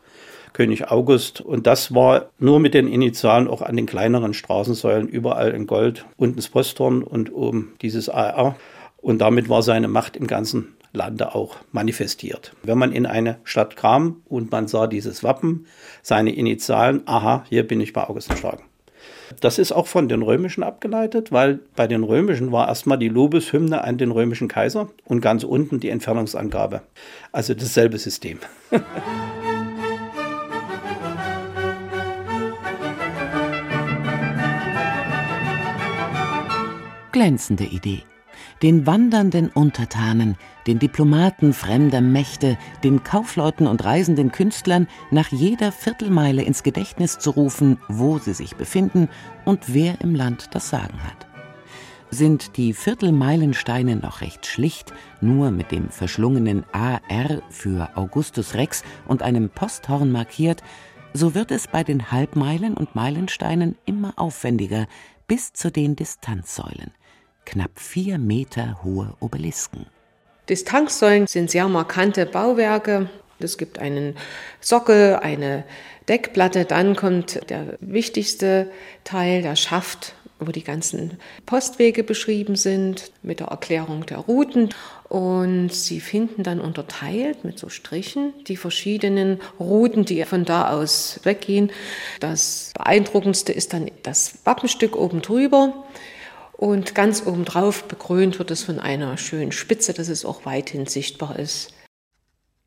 König 0.54 0.90
August. 0.90 1.42
Und 1.42 1.68
das 1.68 1.94
war 1.94 2.30
nur 2.40 2.60
mit 2.60 2.74
den 2.74 2.88
Initialen 2.88 3.48
auch 3.48 3.62
an 3.62 3.76
den 3.76 3.86
kleineren 3.86 4.34
Straßensäulen 4.34 5.08
überall 5.08 5.52
in 5.52 5.68
Gold. 5.68 6.06
Unten 6.18 6.38
das 6.38 6.50
Posthorn 6.50 7.04
und 7.04 7.32
oben 7.34 7.74
dieses 7.82 8.10
AR. 8.10 8.56
Und 8.98 9.20
damit 9.20 9.50
war 9.50 9.62
seine 9.62 9.88
Macht 9.88 10.18
im 10.18 10.28
ganzen 10.28 10.76
Lande 10.92 11.36
auch 11.36 11.58
manifestiert. 11.72 12.54
Wenn 12.64 12.78
man 12.78 12.92
in 12.92 13.06
eine 13.06 13.40
Stadt 13.44 13.76
kam 13.76 14.22
und 14.26 14.52
man 14.52 14.68
sah 14.68 14.88
dieses 14.88 15.24
Wappen, 15.24 15.68
seine 16.02 16.34
Initialen, 16.34 17.04
aha, 17.06 17.46
hier 17.50 17.68
bin 17.68 17.80
ich 17.82 17.94
bei 17.94 18.08
August 18.08 18.36
Starken. 18.38 18.64
Das 19.40 19.60
ist 19.60 19.72
auch 19.72 19.88
von 19.88 20.10
den 20.10 20.24
Römischen 20.24 20.64
abgeleitet, 20.64 21.32
weil 21.32 21.60
bei 21.76 21.88
den 21.88 22.04
Römischen 22.04 22.52
war 22.52 22.68
erstmal 22.68 22.98
die 22.98 23.10
Lobeshymne 23.10 23.84
an 23.84 23.98
den 23.98 24.10
römischen 24.12 24.48
Kaiser 24.48 24.90
und 25.06 25.22
ganz 25.22 25.44
unten 25.44 25.80
die 25.80 25.90
Entfernungsangabe. 25.90 26.82
Also 27.32 27.54
dasselbe 27.54 28.00
System. 28.00 28.40
Glänzende 37.12 37.66
Idee 37.66 38.04
den 38.62 38.86
wandernden 38.86 39.50
Untertanen, 39.50 40.36
den 40.68 40.80
Diplomaten 40.80 41.54
fremder 41.54 42.02
Mächte, 42.02 42.58
den 42.84 43.04
Kaufleuten 43.04 43.68
und 43.68 43.84
reisenden 43.86 44.32
Künstlern 44.32 44.88
nach 45.12 45.30
jeder 45.30 45.72
Viertelmeile 45.72 46.44
ins 46.44 46.64
Gedächtnis 46.64 47.20
zu 47.20 47.32
rufen, 47.32 47.78
wo 47.88 48.18
sie 48.18 48.34
sich 48.34 48.56
befinden 48.56 49.10
und 49.46 49.74
wer 49.74 50.02
im 50.02 50.14
Land 50.14 50.50
das 50.52 50.70
Sagen 50.70 51.02
hat. 51.04 51.28
Sind 52.12 52.58
die 52.58 52.74
Viertelmeilensteine 52.74 53.96
noch 53.96 54.22
recht 54.22 54.48
schlicht, 54.48 54.92
nur 55.22 55.52
mit 55.52 55.72
dem 55.72 55.90
verschlungenen 55.90 56.66
AR 56.72 57.42
für 57.50 57.96
Augustus 57.96 58.56
Rex 58.56 58.84
und 59.08 59.22
einem 59.22 59.50
Posthorn 59.50 60.12
markiert, 60.12 60.64
so 61.14 61.34
wird 61.36 61.52
es 61.52 61.68
bei 61.68 61.84
den 61.84 62.12
Halbmeilen 62.12 62.74
und 62.74 62.96
Meilensteinen 62.96 63.76
immer 63.86 64.14
aufwendiger 64.18 64.88
bis 65.28 65.54
zu 65.54 65.72
den 65.72 65.96
Distanzsäulen 65.96 66.92
knapp 67.50 67.80
vier 67.80 68.20
Meter 68.20 68.80
hohe 68.84 69.14
Obelisken. 69.20 69.88
Distanzsäulen 70.50 71.26
sind 71.26 71.50
sehr 71.50 71.68
markante 71.68 72.26
Bauwerke. 72.28 73.10
Es 73.40 73.58
gibt 73.58 73.80
einen 73.80 74.16
Sockel, 74.60 75.16
eine 75.16 75.64
Deckplatte, 76.08 76.66
dann 76.66 76.96
kommt 76.96 77.50
der 77.50 77.78
wichtigste 77.80 78.70
Teil, 79.04 79.42
der 79.42 79.56
Schaft, 79.56 80.14
wo 80.40 80.52
die 80.52 80.64
ganzen 80.64 81.18
Postwege 81.46 82.04
beschrieben 82.04 82.56
sind, 82.56 83.12
mit 83.24 83.40
der 83.40 83.48
Erklärung 83.48 84.06
der 84.06 84.20
Routen. 84.20 84.70
Und 85.08 85.74
Sie 85.74 86.00
finden 86.00 86.44
dann 86.44 86.62
unterteilt 86.62 87.46
mit 87.46 87.58
so 87.58 87.70
Strichen 87.70 88.34
die 88.48 88.58
verschiedenen 88.58 89.40
Routen, 89.60 90.06
die 90.06 90.24
von 90.26 90.46
da 90.46 90.70
aus 90.70 91.20
weggehen. 91.24 91.72
Das 92.20 92.74
beeindruckendste 92.76 93.54
ist 93.54 93.74
dann 93.74 93.90
das 94.04 94.38
Wappenstück 94.46 94.96
oben 94.96 95.22
drüber. 95.22 95.74
Und 96.60 96.94
ganz 96.94 97.26
obendrauf 97.26 97.88
bekrönt 97.88 98.38
wird 98.38 98.52
es 98.52 98.64
von 98.64 98.80
einer 98.80 99.16
schönen 99.16 99.54
Spitze, 99.54 99.94
dass 99.94 100.10
es 100.10 100.26
auch 100.26 100.46
weithin 100.46 100.88
sichtbar 100.88 101.40
ist. 101.40 101.72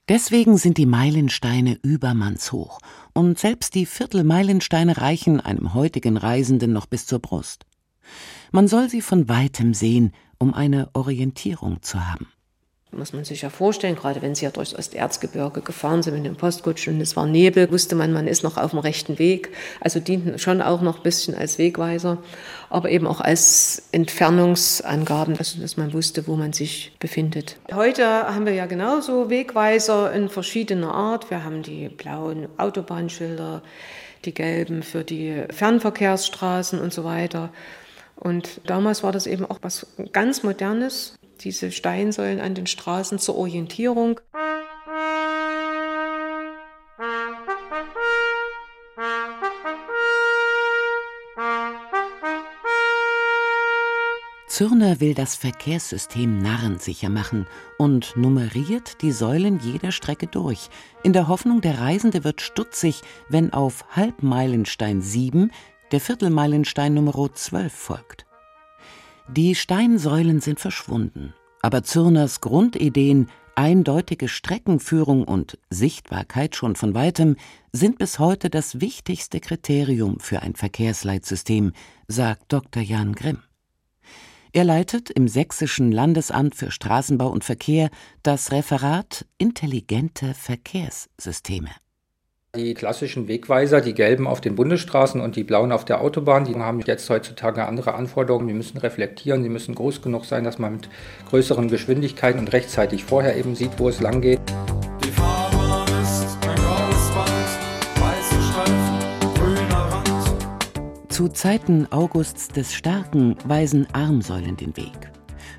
Deswegen 0.08 0.56
sind 0.56 0.78
die 0.78 0.86
Meilensteine 0.86 1.78
übermannshoch 1.82 2.78
und 3.12 3.38
selbst 3.38 3.74
die 3.74 3.84
Viertelmeilensteine 3.84 4.96
reichen 4.96 5.40
einem 5.40 5.74
heutigen 5.74 6.16
Reisenden 6.16 6.72
noch 6.72 6.86
bis 6.86 7.04
zur 7.04 7.18
Brust. 7.18 7.66
Man 8.50 8.66
soll 8.66 8.88
sie 8.88 9.02
von 9.02 9.28
weitem 9.28 9.74
sehen, 9.74 10.12
um 10.38 10.54
eine 10.54 10.88
Orientierung 10.94 11.82
zu 11.82 12.10
haben 12.10 12.28
muss 12.92 13.14
man 13.14 13.24
sich 13.24 13.42
ja 13.42 13.48
vorstellen, 13.48 13.96
gerade 13.96 14.20
wenn 14.20 14.34
Sie 14.34 14.44
ja 14.44 14.50
durchs 14.50 14.74
Osterzgebirge 14.74 15.62
gefahren 15.62 16.02
sind 16.02 16.14
mit 16.14 16.26
dem 16.26 16.36
Postkutschen 16.36 16.94
und 16.94 17.00
es 17.00 17.16
war 17.16 17.26
Nebel, 17.26 17.70
wusste 17.70 17.94
man, 17.94 18.12
man 18.12 18.26
ist 18.26 18.42
noch 18.42 18.58
auf 18.58 18.70
dem 18.70 18.80
rechten 18.80 19.18
Weg. 19.18 19.50
Also 19.80 19.98
dienten 19.98 20.38
schon 20.38 20.60
auch 20.60 20.82
noch 20.82 20.98
ein 20.98 21.02
bisschen 21.02 21.34
als 21.34 21.58
Wegweiser, 21.58 22.18
aber 22.68 22.90
eben 22.90 23.06
auch 23.06 23.20
als 23.20 23.84
Entfernungsangaben, 23.92 25.38
also 25.38 25.60
dass 25.60 25.78
man 25.78 25.94
wusste, 25.94 26.26
wo 26.26 26.36
man 26.36 26.52
sich 26.52 26.92
befindet. 26.98 27.56
Heute 27.72 28.04
haben 28.06 28.44
wir 28.44 28.52
ja 28.52 28.66
genauso 28.66 29.30
Wegweiser 29.30 30.12
in 30.12 30.28
verschiedener 30.28 30.92
Art. 30.92 31.30
Wir 31.30 31.44
haben 31.44 31.62
die 31.62 31.88
blauen 31.88 32.48
Autobahnschilder, 32.58 33.62
die 34.26 34.34
gelben 34.34 34.82
für 34.82 35.02
die 35.02 35.44
Fernverkehrsstraßen 35.50 36.78
und 36.78 36.92
so 36.92 37.04
weiter. 37.04 37.50
Und 38.16 38.60
damals 38.66 39.02
war 39.02 39.12
das 39.12 39.26
eben 39.26 39.44
auch 39.44 39.58
was 39.62 39.86
ganz 40.12 40.42
Modernes, 40.42 41.18
diese 41.44 41.70
Steinsäulen 41.70 42.40
an 42.40 42.54
den 42.54 42.66
Straßen 42.66 43.18
zur 43.18 43.36
Orientierung. 43.36 44.20
Zürner 54.52 55.00
will 55.00 55.14
das 55.14 55.34
Verkehrssystem 55.34 56.38
narrensicher 56.38 57.08
machen 57.08 57.46
und 57.78 58.14
nummeriert 58.16 59.00
die 59.00 59.10
Säulen 59.10 59.58
jeder 59.60 59.92
Strecke 59.92 60.26
durch, 60.26 60.68
in 61.02 61.14
der 61.14 61.26
Hoffnung, 61.26 61.62
der 61.62 61.80
Reisende 61.80 62.22
wird 62.22 62.42
stutzig, 62.42 63.00
wenn 63.30 63.52
auf 63.54 63.86
Halbmeilenstein 63.96 65.00
7 65.00 65.50
der 65.90 66.00
Viertelmeilenstein 66.00 66.92
Nummer 66.92 67.14
12 67.32 67.72
folgt. 67.72 68.26
Die 69.28 69.54
Steinsäulen 69.54 70.40
sind 70.40 70.60
verschwunden, 70.60 71.32
aber 71.62 71.84
Zürners 71.84 72.40
Grundideen, 72.40 73.28
eindeutige 73.54 74.28
Streckenführung 74.28 75.24
und 75.24 75.58
Sichtbarkeit 75.70 76.56
schon 76.56 76.76
von 76.76 76.94
weitem 76.94 77.36
sind 77.72 77.98
bis 77.98 78.18
heute 78.18 78.50
das 78.50 78.80
wichtigste 78.80 79.40
Kriterium 79.40 80.18
für 80.18 80.42
ein 80.42 80.54
Verkehrsleitsystem, 80.54 81.72
sagt 82.08 82.52
Dr. 82.52 82.82
Jan 82.82 83.14
Grimm. 83.14 83.42
Er 84.52 84.64
leitet 84.64 85.08
im 85.08 85.28
Sächsischen 85.28 85.92
Landesamt 85.92 86.54
für 86.54 86.70
Straßenbau 86.70 87.28
und 87.30 87.42
Verkehr 87.42 87.88
das 88.22 88.52
Referat 88.52 89.24
Intelligente 89.38 90.34
Verkehrssysteme. 90.34 91.70
Die 92.54 92.74
klassischen 92.74 93.28
Wegweiser, 93.28 93.80
die 93.80 93.94
gelben 93.94 94.26
auf 94.26 94.42
den 94.42 94.56
Bundesstraßen 94.56 95.22
und 95.22 95.36
die 95.36 95.42
blauen 95.42 95.72
auf 95.72 95.86
der 95.86 96.02
Autobahn, 96.02 96.44
die 96.44 96.54
haben 96.54 96.80
jetzt 96.80 97.08
heutzutage 97.08 97.66
andere 97.66 97.94
Anforderungen. 97.94 98.46
Die 98.46 98.52
müssen 98.52 98.76
reflektieren, 98.76 99.42
sie 99.42 99.48
müssen 99.48 99.74
groß 99.74 100.02
genug 100.02 100.26
sein, 100.26 100.44
dass 100.44 100.58
man 100.58 100.72
mit 100.72 100.90
größeren 101.30 101.68
Geschwindigkeiten 101.68 102.38
und 102.38 102.52
rechtzeitig 102.52 103.04
vorher 103.04 103.38
eben 103.38 103.54
sieht, 103.54 103.78
wo 103.78 103.88
es 103.88 104.02
lang 104.02 104.20
geht. 104.20 104.38
Die 105.02 105.08
Farbe 105.08 105.92
ist 106.02 106.36
ein 106.46 106.56
graues 106.56 107.10
Band, 107.14 108.02
weiße 108.02 108.42
Streifen, 108.42 109.34
grüner 109.34 109.88
Rand. 109.90 111.10
Zu 111.10 111.28
Zeiten 111.28 111.90
Augusts 111.90 112.48
des 112.48 112.74
Starken 112.74 113.34
weisen 113.46 113.86
Armsäulen 113.94 114.58
den 114.58 114.76
Weg. 114.76 115.10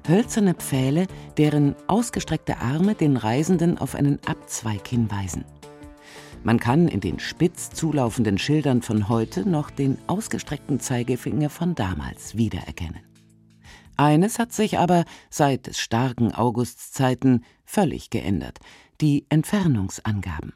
Hölzerne 0.08 0.54
Pfähle, 0.54 1.08
deren 1.40 1.76
ausgestreckte 1.88 2.58
Arme 2.60 2.94
den 2.94 3.18
Reisenden 3.18 3.80
auf 3.80 3.96
einen 3.96 4.20
Abzweig 4.28 4.88
hinweisen. 4.88 5.44
Man 6.44 6.60
kann 6.60 6.90
in 6.90 7.00
den 7.00 7.20
spitz 7.20 7.70
zulaufenden 7.70 8.38
Schildern 8.38 8.82
von 8.82 9.08
heute 9.08 9.48
noch 9.48 9.72
den 9.72 9.98
ausgestreckten 10.08 10.82
Zeigefinger 10.82 11.50
von 11.50 11.74
damals 11.74 12.36
wiedererkennen. 12.36 13.00
Eines 13.96 14.40
hat 14.40 14.52
sich 14.52 14.78
aber 14.78 15.06
seit 15.30 15.68
des 15.68 15.80
starken 15.80 16.34
Augustszeiten 16.34 17.46
völlig 17.64 18.10
geändert: 18.10 18.60
die 19.00 19.26
Entfernungsangaben. 19.30 20.54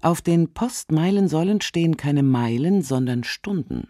Auf 0.00 0.22
den 0.22 0.54
Postmeilensäulen 0.54 1.60
stehen 1.60 1.96
keine 1.96 2.22
Meilen, 2.22 2.80
sondern 2.80 3.24
Stunden. 3.24 3.88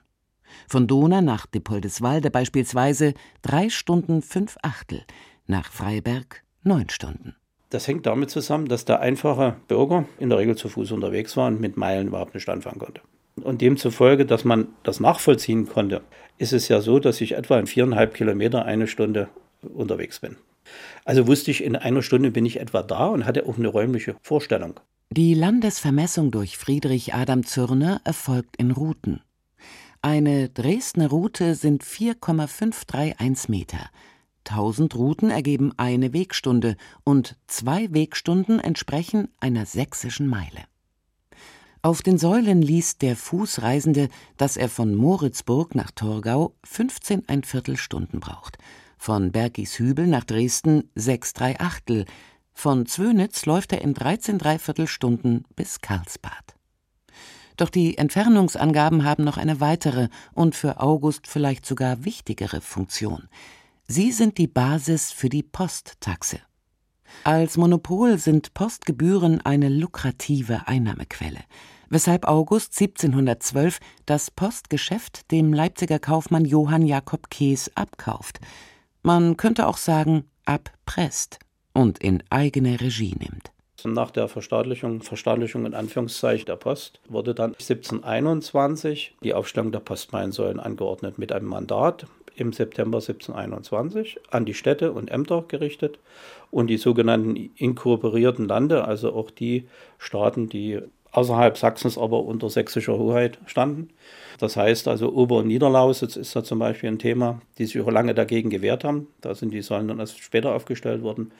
Von 0.68 0.87
Dona 0.87 1.21
nach 1.21 1.47
Depoldeswalde 1.47 2.30
beispielsweise 2.30 3.14
drei 3.42 3.71
Stunden 3.71 4.23
fünf 4.23 4.56
Achtel, 4.62 5.04
nach 5.47 5.71
Freiberg 5.71 6.42
neun 6.62 6.88
Stunden. 6.90 7.37
Das 7.75 7.88
hängt 7.88 8.07
damit 8.07 8.31
zusammen, 8.31 8.69
dass 8.69 8.85
der 8.85 9.00
einfache 9.00 9.57
Bürger 9.66 10.04
in 10.21 10.28
der 10.28 10.38
Regel 10.38 10.54
zu 10.54 10.69
Fuß 10.69 10.93
unterwegs 10.93 11.37
war 11.37 11.49
und 11.49 11.61
mit 11.61 11.76
Meilen 11.76 12.07
überhaupt 12.07 12.33
nicht 12.33 12.49
anfangen 12.49 12.78
konnte. 12.78 13.00
Und 13.43 13.62
demzufolge, 13.62 14.26
dass 14.26 14.45
man 14.45 14.69
das 14.85 15.00
nachvollziehen 15.00 15.69
konnte, 15.69 16.00
ist 16.38 16.52
es 16.52 16.69
ja 16.69 16.81
so, 16.81 17.00
dass 17.00 17.21
ich 17.21 17.33
etwa 17.33 17.59
in 17.59 17.66
viereinhalb 17.66 18.14
Kilometer 18.14 18.64
eine 18.64 18.87
Stunde 18.87 19.28
unterwegs 19.61 20.21
bin. 20.21 20.37
Also 21.04 21.26
wusste 21.26 21.50
ich, 21.50 21.64
in 21.64 21.75
einer 21.75 22.02
Stunde 22.02 22.31
bin 22.31 22.47
ich 22.47 22.61
etwa 22.61 22.85
da 22.85 23.07
und 23.09 23.26
hatte 23.26 23.45
auch 23.45 23.59
eine 23.59 23.66
räumliche 23.66 24.14
Vorstellung. 24.23 24.78
Die 25.11 25.35
Landesvermessung 25.35 26.31
durch 26.31 26.57
Friedrich 26.57 27.12
Adam 27.12 27.45
Zürner 27.45 28.00
erfolgt 28.04 28.57
in 28.57 28.71
Routen. 28.71 29.21
Eine 30.00 30.49
Dresdner 30.49 31.09
Route 31.09 31.57
sind 31.57 31.83
4,531 31.83 33.49
Meter, 33.49 33.90
1000 34.46 34.94
Routen 34.94 35.30
ergeben 35.30 35.72
eine 35.76 36.12
Wegstunde 36.12 36.76
und 37.02 37.36
zwei 37.46 37.92
Wegstunden 37.92 38.60
entsprechen 38.60 39.28
einer 39.40 39.66
sächsischen 39.66 40.28
Meile. 40.28 40.64
Auf 41.82 42.00
den 42.00 42.16
Säulen 42.16 42.62
liest 42.62 43.02
der 43.02 43.14
Fußreisende, 43.14 44.08
dass 44.36 44.56
er 44.56 44.70
von 44.70 44.94
Moritzburg 44.94 45.74
nach 45.74 45.90
Torgau 45.90 46.54
15 46.64 47.28
ein 47.28 47.44
Viertelstunden 47.44 48.20
braucht, 48.20 48.56
von 48.96 49.32
Bergishübel 49.32 50.06
nach 50.06 50.24
Dresden 50.24 50.88
6 50.94 51.34
3 51.34 51.60
Achtel, 51.60 52.06
von 52.54 52.86
Zwönitz 52.86 53.44
läuft 53.44 53.72
er 53.72 53.82
in 53.82 53.92
13 53.92 54.38
Dreiviertelstunden 54.38 55.44
bis 55.56 55.80
Karlsbad. 55.80 56.54
Doch 57.56 57.68
die 57.68 57.98
Entfernungsangaben 57.98 59.04
haben 59.04 59.24
noch 59.24 59.36
eine 59.36 59.60
weitere 59.60 60.08
und 60.32 60.54
für 60.54 60.80
August 60.80 61.26
vielleicht 61.26 61.66
sogar 61.66 62.04
wichtigere 62.04 62.60
Funktion. 62.60 63.28
Sie 63.87 64.12
sind 64.12 64.38
die 64.38 64.47
Basis 64.47 65.12
für 65.12 65.29
die 65.29 65.43
Posttaxe. 65.43 66.41
Als 67.23 67.59
Monopol 67.59 68.17
sind 68.17 68.55
Postgebühren 68.55 69.43
eine 69.43 69.69
lukrative 69.69 70.62
Einnahmequelle, 70.67 71.41
weshalb 71.91 72.26
August 72.26 72.81
1712 72.81 73.81
das 74.07 74.31
Postgeschäft 74.31 75.31
dem 75.31 75.53
Leipziger 75.53 75.99
Kaufmann 75.99 76.47
Johann 76.47 76.87
Jakob 76.87 77.29
Kees 77.29 77.71
abkauft. 77.75 78.41
Man 79.03 79.37
könnte 79.37 79.67
auch 79.67 79.76
sagen, 79.76 80.25
abpresst 80.47 81.38
und 81.75 81.99
in 81.99 82.23
eigene 82.31 82.81
Regie 82.81 83.14
nimmt. 83.19 83.53
Nach 83.85 84.11
der 84.11 84.29
Verstaatlichung, 84.29 85.03
Verstaatlichung 85.03 85.67
in 85.67 85.75
Anführungszeichen 85.75 86.47
der 86.47 86.57
Post, 86.57 87.00
wurde 87.07 87.35
dann 87.35 87.53
1721 87.53 89.14
die 89.23 89.35
Aufstellung 89.35 89.73
der 89.73 89.81
Postmeinsäulen 89.81 90.59
angeordnet 90.59 91.19
mit 91.19 91.33
einem 91.33 91.49
Mandat 91.49 92.07
im 92.37 92.53
September 92.53 92.99
1721 92.99 94.19
an 94.31 94.45
die 94.45 94.55
Städte 94.55 94.93
und 94.93 95.11
Ämter 95.11 95.45
gerichtet 95.49 95.99
und 96.50 96.69
die 96.69 96.76
sogenannten 96.76 97.50
inkorporierten 97.57 98.47
Lande, 98.47 98.85
also 98.85 99.12
auch 99.12 99.31
die 99.31 99.67
Staaten, 99.99 100.49
die 100.49 100.81
außerhalb 101.12 101.57
Sachsens 101.57 101.97
aber 101.97 102.25
unter 102.25 102.50
sächsischer 102.50 102.99
Hoheit 102.99 103.38
standen. 103.47 103.91
Das 104.41 104.57
heißt 104.57 104.88
also 104.88 105.12
Ober- 105.12 105.37
und 105.37 105.47
Niederlausitz 105.47 106.17
ist 106.17 106.35
da 106.35 106.43
zum 106.43 106.59
Beispiel 106.59 106.91
ein 106.91 106.99
Thema, 106.99 107.41
die 107.59 107.67
sich 107.67 107.81
auch 107.81 107.91
lange 107.91 108.14
dagegen 108.14 108.50
gewehrt 108.50 108.83
haben. 108.83 109.07
Da 109.21 109.35
sind 109.35 109.53
die 109.53 109.62
Säulen 109.62 109.88
dann 109.88 110.00
erst 110.00 110.19
später 110.19 110.55
aufgestellt 110.55 111.03
worden 111.03 111.31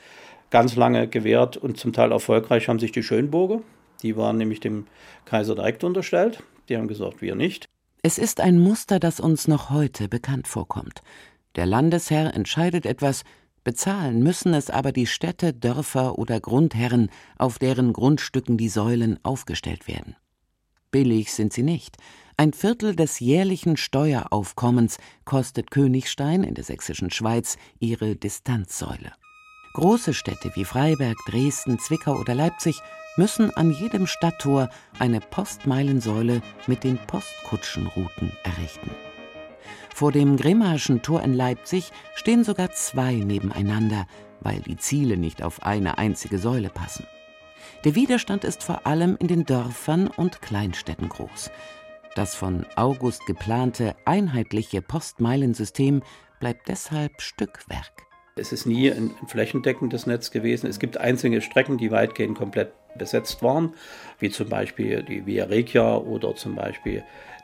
ganz 0.55 0.77
lange 0.77 1.09
gewährt 1.09 1.57
und 1.57 1.79
zum 1.79 1.93
Teil 1.93 2.13
erfolgreich 2.13 2.69
haben 2.69 2.79
sich 2.79 2.93
die 2.93 3.03
Schönburger. 3.03 3.61
Die 4.03 4.17
waren 4.17 4.37
nämlich 4.37 4.61
dem 4.61 4.87
Kaiser 5.25 5.57
direkt 5.57 5.83
unterstellt. 5.83 6.45
Die 6.69 6.77
haben 6.77 6.87
gesagt, 6.87 7.23
wir 7.23 7.35
nicht. 7.35 7.67
Es 8.07 8.19
ist 8.19 8.43
ein 8.43 8.59
Muster, 8.59 9.01
das 9.01 9.19
uns 9.19 9.49
noch 9.49 9.71
heute 9.71 10.11
bekannt 10.11 10.47
vorkommt. 10.47 11.01
Der 11.57 11.65
Landesherr 11.65 12.35
entscheidet 12.35 12.85
etwas, 12.85 13.25
bezahlen 13.65 14.23
müssen 14.23 14.53
es 14.53 14.69
aber 14.69 14.93
die 14.93 15.07
Städte, 15.07 15.55
Dörfer 15.55 16.19
oder 16.19 16.39
Grundherren, 16.39 17.09
auf 17.39 17.59
deren 17.59 17.95
Grundstücken 17.95 18.59
die 18.59 18.69
Säulen 18.69 19.19
aufgestellt 19.23 19.89
werden. 19.89 20.17
Billig 20.91 21.33
sind 21.33 21.55
sie 21.55 21.63
nicht. 21.63 21.97
Ein 22.37 22.53
Viertel 22.53 22.95
des 22.95 23.21
jährlichen 23.21 23.79
Steueraufkommens 23.79 24.99
kostet 25.25 25.71
Königstein 25.71 26.45
in 26.45 26.53
der 26.53 26.65
sächsischen 26.65 27.11
Schweiz 27.11 27.57
ihre 27.79 28.17
Distanzsäule. 28.17 29.13
Große 29.73 30.13
Städte 30.13 30.53
wie 30.57 30.67
Freiberg, 30.67 31.17
Dresden, 31.27 31.79
Zwickau 31.79 32.21
oder 32.21 32.35
Leipzig 32.35 32.83
müssen 33.17 33.51
an 33.57 33.71
jedem 33.71 34.07
Stadttor 34.07 34.69
eine 34.99 35.21
Postmeilensäule 35.21 36.43
mit 36.67 36.85
den 36.85 36.99
Postkutschenrouten 36.99 38.33
errichten. 38.43 38.91
Vor 39.95 40.11
dem 40.11 40.37
Grimmaschen 40.37 41.03
Tor 41.03 41.23
in 41.23 41.35
Leipzig 41.35 41.93
stehen 42.15 42.43
sogar 42.43 42.73
zwei 42.73 43.15
nebeneinander, 43.15 44.07
weil 44.41 44.61
die 44.61 44.77
Ziele 44.77 45.17
nicht 45.17 45.43
auf 45.43 45.63
eine 45.63 45.99
einzige 45.99 46.39
Säule 46.39 46.69
passen. 46.69 47.07
Der 47.85 47.95
Widerstand 47.95 48.45
ist 48.45 48.63
vor 48.63 48.87
allem 48.87 49.17
in 49.21 49.29
den 49.29 49.45
Dörfern 49.45 50.09
und 50.09 50.43
Kleinstädten 50.43 51.09
groß. 51.09 51.51
Das 52.15 52.35
von 52.35 52.67
August 52.77 53.27
geplante 53.27 53.95
einheitliche 54.05 54.83
Postmeilensystem 54.83 56.03
bleibt 56.41 56.69
deshalb 56.69 57.21
Stückwerk. 57.21 58.07
Es 58.37 58.53
ist 58.53 58.67
nie 58.67 58.91
ein 58.91 59.13
flächendeckendes 59.27 60.07
Netz 60.07 60.31
gewesen. 60.31 60.69
Es 60.69 60.79
gibt 60.79 60.97
einzelne 60.97 61.41
Strecken, 61.41 61.79
die 61.79 61.91
weitgehend 61.91 62.37
komplett 62.37 62.73
besetzt 62.97 63.43
waren, 63.43 63.75
wie 64.19 64.31
zum 64.31 64.49
Beispiel 64.49 65.03
die 65.03 65.27
Via 65.27 65.45
Regia 65.45 65.97
oder 65.97 66.35
zum 66.35 66.55
Beispiel 66.55 67.03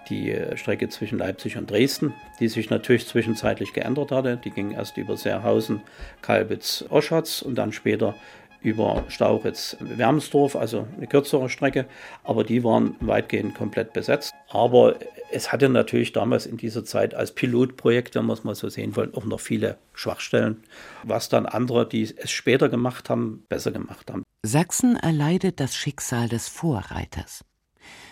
die 0.09 0.37
Strecke 0.55 0.89
zwischen 0.89 1.19
Leipzig 1.19 1.57
und 1.57 1.71
Dresden, 1.71 2.15
die 2.41 2.49
sich 2.49 2.71
natürlich 2.71 3.07
zwischenzeitlich 3.07 3.73
geändert 3.73 4.11
hatte. 4.11 4.39
Die 4.43 4.51
ging 4.51 4.73
erst 4.73 4.97
über 4.97 5.17
Seerhausen, 5.17 5.83
Kalbitz, 6.23 6.85
Oschatz 6.89 7.43
und 7.43 7.57
dann 7.57 7.73
später 7.73 8.15
über 8.63 9.05
Stauritz, 9.09 9.77
Wermsdorf, 9.81 10.57
also 10.57 10.87
eine 10.97 11.07
kürzere 11.07 11.49
Strecke, 11.49 11.87
aber 12.25 12.45
die 12.45 12.63
waren 12.65 12.97
weitgehend 13.01 13.55
komplett 13.55 13.93
besetzt. 13.93 14.33
Aber 14.49 14.97
es 15.31 15.53
hatte 15.53 15.69
natürlich 15.69 16.13
damals 16.13 16.47
in 16.47 16.57
dieser 16.57 16.85
Zeit 16.85 17.15
als 17.15 17.33
Pilotprojekt, 17.33 18.15
wenn 18.15 18.27
wir 18.27 18.33
es 18.33 18.45
mal 18.45 18.55
so 18.55 18.69
sehen 18.69 18.97
wollen, 18.97 19.15
auch 19.15 19.25
noch 19.25 19.41
viele 19.41 19.79
Schwachstellen, 19.93 20.63
was 21.03 21.29
dann 21.29 21.47
andere, 21.47 21.89
die 21.89 22.03
es 22.03 22.31
später 22.31 22.69
gemacht 22.69 23.11
haben, 23.11 23.45
besser 23.49 23.71
gemacht 23.71 24.11
haben. 24.11 24.23
Sachsen 24.43 24.97
erleidet 24.97 25.61
das 25.61 25.75
Schicksal 25.75 26.29
des 26.29 26.49
Vorreiters. 26.49 27.45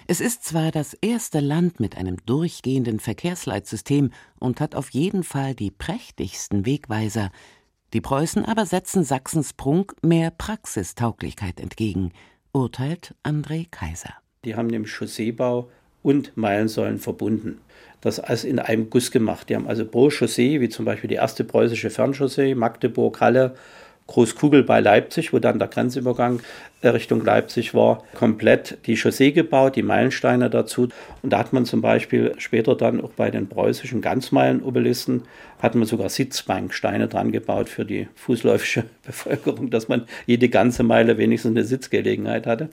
Es 0.07 0.21
ist 0.23 0.45
zwar 0.45 0.71
das 0.71 0.95
erste 0.95 1.41
Land 1.41 1.81
mit 1.81 1.97
einem 1.97 2.17
durchgehenden 2.25 2.99
Verkehrsleitsystem 2.99 4.11
und 4.39 4.61
hat 4.61 4.75
auf 4.75 4.91
jeden 4.91 5.23
Fall 5.23 5.55
die 5.55 5.71
prächtigsten 5.71 6.65
Wegweiser, 6.65 7.31
die 7.95 8.01
Preußen 8.03 8.45
aber 8.45 8.67
setzen 8.67 9.03
Sachsens 9.03 9.55
Prunk 9.55 9.95
mehr 10.03 10.31
Praxistauglichkeit 10.31 11.59
entgegen, 11.59 12.13
urteilt 12.53 13.15
André 13.23 13.67
Kaiser. 13.71 14.13
Die 14.45 14.57
haben 14.57 14.67
nämlich 14.67 14.93
Chausseebau 14.93 15.71
und 16.03 16.37
Meilensäulen 16.37 16.99
verbunden. 16.99 17.61
Das 18.01 18.21
alles 18.21 18.45
in 18.45 18.59
einem 18.59 18.91
Guss 18.91 19.11
gemacht. 19.11 19.49
Die 19.49 19.57
haben 19.57 19.67
also 19.67 19.87
pro 19.87 20.11
Chaussee, 20.11 20.61
wie 20.61 20.69
zum 20.69 20.85
Beispiel 20.85 21.09
die 21.09 21.17
erste 21.17 21.45
preußische 21.45 21.91
Fernchaussee, 21.91 22.55
Magdeburg, 22.55 23.21
Halle, 23.21 23.55
Großkugel 24.09 24.63
bei 24.65 24.81
Leipzig, 24.81 25.33
wo 25.33 25.39
dann 25.39 25.59
der 25.59 25.69
Grenzübergang 25.69 26.41
äh, 26.81 26.89
Richtung 26.89 27.23
Leipzig 27.25 27.75
war, 27.75 28.05
komplett 28.15 28.79
die 28.87 28.97
Chaussee 28.97 29.33
gebaut, 29.33 29.77
die 29.77 29.83
Meilensteine 29.83 30.49
dazu. 30.49 30.89
Und 31.23 31.33
da 31.33 31.39
hat 31.39 31.53
man 31.53 31.67
zum 31.67 31.83
Beispiel 31.83 32.33
später 32.39 32.75
dann 32.75 33.03
auch 33.03 33.11
bei 33.11 33.31
den 33.31 33.49
preußischen 33.49 34.01
Ganzmeilenobelisken, 34.01 35.25
hat 35.59 35.75
man 35.75 35.87
sogar 35.87 36.09
Sitzbanksteine 36.09 37.07
dran 37.07 37.33
gebaut 37.33 37.69
für 37.69 37.85
die 37.85 38.09
fußläufige 38.15 38.85
Bevölkerung, 39.07 39.69
dass 39.69 39.89
man 39.89 40.07
jede 40.25 40.49
ganze 40.49 40.85
Meile 40.85 41.19
wenigstens 41.19 41.51
eine 41.51 41.65
Sitzgelegenheit 41.65 42.47
hatte. 42.47 42.71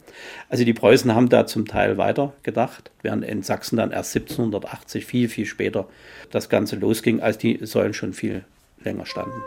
Also 0.47 0.63
die 0.63 0.73
Preußen 0.73 1.13
haben 1.13 1.27
da 1.27 1.45
zum 1.47 1.67
Teil 1.67 1.97
weiter 1.97 2.33
gedacht, 2.43 2.91
während 3.01 3.25
in 3.25 3.43
Sachsen 3.43 3.75
dann 3.75 3.91
erst 3.91 4.15
1780, 4.15 5.05
viel, 5.05 5.27
viel 5.27 5.45
später 5.45 5.89
das 6.31 6.47
Ganze 6.47 6.77
losging, 6.77 7.19
als 7.19 7.37
die 7.37 7.59
Säulen 7.61 7.93
schon 7.93 8.13
viel 8.13 8.45
länger 8.83 9.05
standen. 9.05 9.41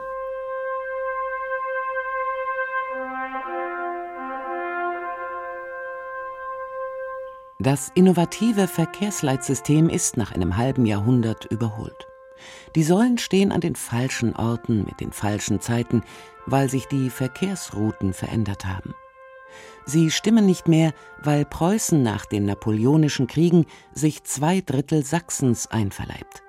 Das 7.61 7.91
innovative 7.97 8.69
Verkehrsleitsystem 8.69 9.89
ist 9.89 10.17
nach 10.17 10.31
einem 10.31 10.57
halben 10.57 10.87
Jahrhundert 10.87 11.45
überholt. 11.47 12.07
Die 12.77 12.85
Säulen 12.85 13.19
stehen 13.19 13.51
an 13.51 13.61
den 13.61 13.75
falschen 13.75 14.37
Orten 14.37 14.85
mit 14.85 15.01
den 15.01 15.11
falschen 15.11 15.61
Zeiten, 15.61 16.05
weil 16.47 16.71
sich 16.71 16.87
die 16.87 17.11
Verkehrsrouten 17.11 18.13
verändert 18.13 18.65
haben. 18.65 18.95
Sie 19.87 20.13
stimmen 20.13 20.47
nicht 20.47 20.69
mehr, 20.69 20.93
weil 21.21 21.45
Preußen 21.45 22.01
nach 22.01 22.27
den 22.27 22.45
napoleonischen 22.45 23.27
Kriegen 23.27 23.67
sich 23.93 24.23
zwei 24.23 24.61
Drittel 24.61 25.05
Sachsens 25.05 25.67
einverleibt. 25.67 26.45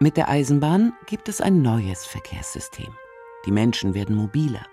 Mit 0.00 0.16
der 0.16 0.30
Eisenbahn 0.30 0.94
gibt 1.04 1.28
es 1.28 1.42
ein 1.42 1.60
neues 1.60 2.06
Verkehrssystem. 2.06 2.96
Die 3.44 3.52
Menschen 3.52 3.92
werden 3.92 4.16
mobiler. 4.16 4.64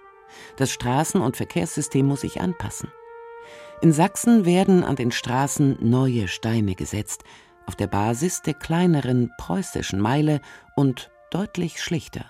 Das 0.56 0.72
Straßen- 0.72 1.22
und 1.22 1.36
Verkehrssystem 1.36 2.06
muss 2.06 2.22
sich 2.22 2.40
anpassen. 2.40 2.90
In 3.84 3.92
Sachsen 3.92 4.46
werden 4.46 4.86
an 4.86 4.96
den 4.96 5.12
Straßen 5.12 5.76
neue 5.82 6.30
Steine 6.30 6.74
gesetzt, 6.74 7.26
auf 7.66 7.76
der 7.76 7.88
Basis 7.88 8.42
der 8.42 8.54
kleineren 8.54 9.30
preußischen 9.38 10.00
Meile 10.00 10.40
und 10.78 11.12
deutlich 11.32 11.82
schlichter. 11.82 12.24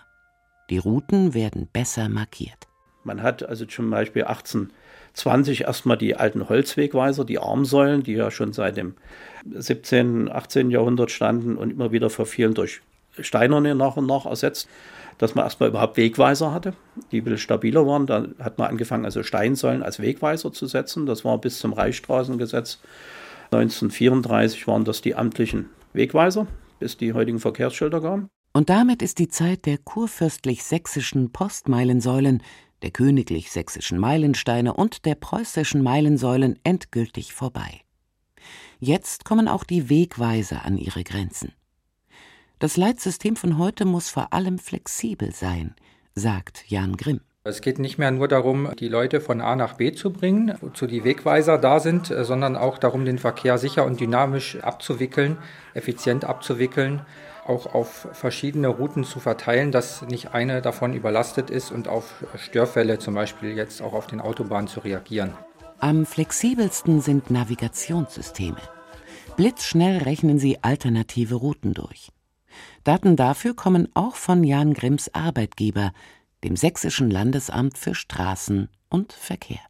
Die 0.71 0.79
Routen 0.79 1.35
werden 1.35 1.69
besser 1.71 2.09
markiert. 2.09 2.57
Man 3.03 3.21
hat 3.21 3.43
also 3.43 3.67
zum 3.67 3.91
Beispiel 3.91 4.23
1820 4.23 5.65
erstmal 5.65 5.99
die 5.99 6.15
alten 6.15 6.49
Holzwegweiser, 6.49 7.23
die 7.23 7.37
Armsäulen, 7.37 8.01
die 8.01 8.13
ja 8.13 8.31
schon 8.31 8.51
seit 8.51 8.75
dem 8.75 8.95
17., 9.45 10.31
18. 10.31 10.71
Jahrhundert 10.71 11.11
standen 11.11 11.55
und 11.55 11.69
immer 11.69 11.91
wieder 11.91 12.09
verfielen 12.09 12.55
durch 12.55 12.81
steinerne 13.19 13.75
nach 13.75 13.95
und 13.95 14.07
nach 14.07 14.25
ersetzt 14.25 14.67
dass 15.17 15.35
man 15.35 15.45
erstmal 15.45 15.69
überhaupt 15.69 15.97
Wegweiser 15.97 16.53
hatte, 16.53 16.73
die 17.11 17.21
ein 17.21 17.23
bisschen 17.23 17.39
stabiler 17.39 17.85
waren. 17.87 18.05
Da 18.05 18.27
hat 18.39 18.57
man 18.57 18.69
angefangen, 18.69 19.05
also 19.05 19.23
Steinsäulen 19.23 19.83
als 19.83 19.99
Wegweiser 19.99 20.51
zu 20.51 20.67
setzen. 20.67 21.05
Das 21.05 21.23
war 21.23 21.37
bis 21.39 21.59
zum 21.59 21.73
Reichsstraßengesetz 21.73 22.79
1934 23.53 24.67
waren 24.67 24.83
das 24.83 25.01
die 25.01 25.15
amtlichen 25.15 25.69
Wegweiser, 25.93 26.47
bis 26.79 26.97
die 26.97 27.13
heutigen 27.13 27.39
Verkehrsschilder 27.39 28.01
kamen. 28.01 28.29
Und 28.53 28.69
damit 28.69 29.01
ist 29.01 29.19
die 29.19 29.27
Zeit 29.27 29.65
der 29.65 29.77
kurfürstlich-sächsischen 29.77 31.31
Postmeilensäulen, 31.31 32.43
der 32.81 32.91
königlich-sächsischen 32.91 33.97
Meilensteine 33.97 34.73
und 34.73 35.05
der 35.05 35.15
preußischen 35.15 35.81
Meilensäulen 35.81 36.59
endgültig 36.63 37.33
vorbei. 37.33 37.81
Jetzt 38.79 39.25
kommen 39.25 39.47
auch 39.47 39.63
die 39.63 39.89
Wegweiser 39.89 40.65
an 40.65 40.77
ihre 40.77 41.03
Grenzen. 41.03 41.53
Das 42.63 42.77
Leitsystem 42.77 43.35
von 43.35 43.57
heute 43.57 43.83
muss 43.83 44.07
vor 44.07 44.31
allem 44.31 44.57
flexibel 44.57 45.33
sein, 45.33 45.75
sagt 46.15 46.63
Jan 46.69 46.95
Grimm. 46.95 47.19
Es 47.43 47.59
geht 47.59 47.77
nicht 47.77 47.97
mehr 47.97 48.09
nur 48.09 48.29
darum, 48.29 48.69
die 48.79 48.87
Leute 48.87 49.19
von 49.19 49.41
A 49.41 49.57
nach 49.57 49.73
B 49.73 49.91
zu 49.91 50.13
bringen, 50.13 50.55
wozu 50.61 50.87
die 50.87 51.03
Wegweiser 51.03 51.57
da 51.57 51.81
sind, 51.81 52.07
sondern 52.21 52.55
auch 52.55 52.77
darum, 52.77 53.03
den 53.03 53.19
Verkehr 53.19 53.57
sicher 53.57 53.83
und 53.83 53.99
dynamisch 53.99 54.61
abzuwickeln, 54.61 55.39
effizient 55.73 56.23
abzuwickeln, 56.23 57.01
auch 57.45 57.73
auf 57.73 58.07
verschiedene 58.13 58.69
Routen 58.69 59.03
zu 59.03 59.19
verteilen, 59.19 59.73
dass 59.73 60.03
nicht 60.03 60.33
eine 60.33 60.61
davon 60.61 60.93
überlastet 60.93 61.49
ist 61.49 61.69
und 61.69 61.89
auf 61.89 62.23
Störfälle 62.37 62.97
zum 62.97 63.13
Beispiel 63.13 63.57
jetzt 63.57 63.81
auch 63.81 63.91
auf 63.91 64.07
den 64.07 64.21
Autobahnen 64.21 64.69
zu 64.69 64.79
reagieren. 64.79 65.33
Am 65.79 66.05
flexibelsten 66.05 67.01
sind 67.01 67.29
Navigationssysteme. 67.29 68.55
Blitzschnell 69.35 69.97
rechnen 69.97 70.39
sie 70.39 70.63
alternative 70.63 71.35
Routen 71.35 71.73
durch. 71.73 72.13
Daten 72.83 73.15
dafür 73.15 73.55
kommen 73.55 73.89
auch 73.93 74.15
von 74.15 74.43
Jan 74.43 74.73
Grimms 74.73 75.13
Arbeitgeber, 75.13 75.93
dem 76.43 76.55
Sächsischen 76.55 77.09
Landesamt 77.09 77.77
für 77.77 77.95
Straßen 77.95 78.69
und 78.89 79.13
Verkehr. 79.13 79.61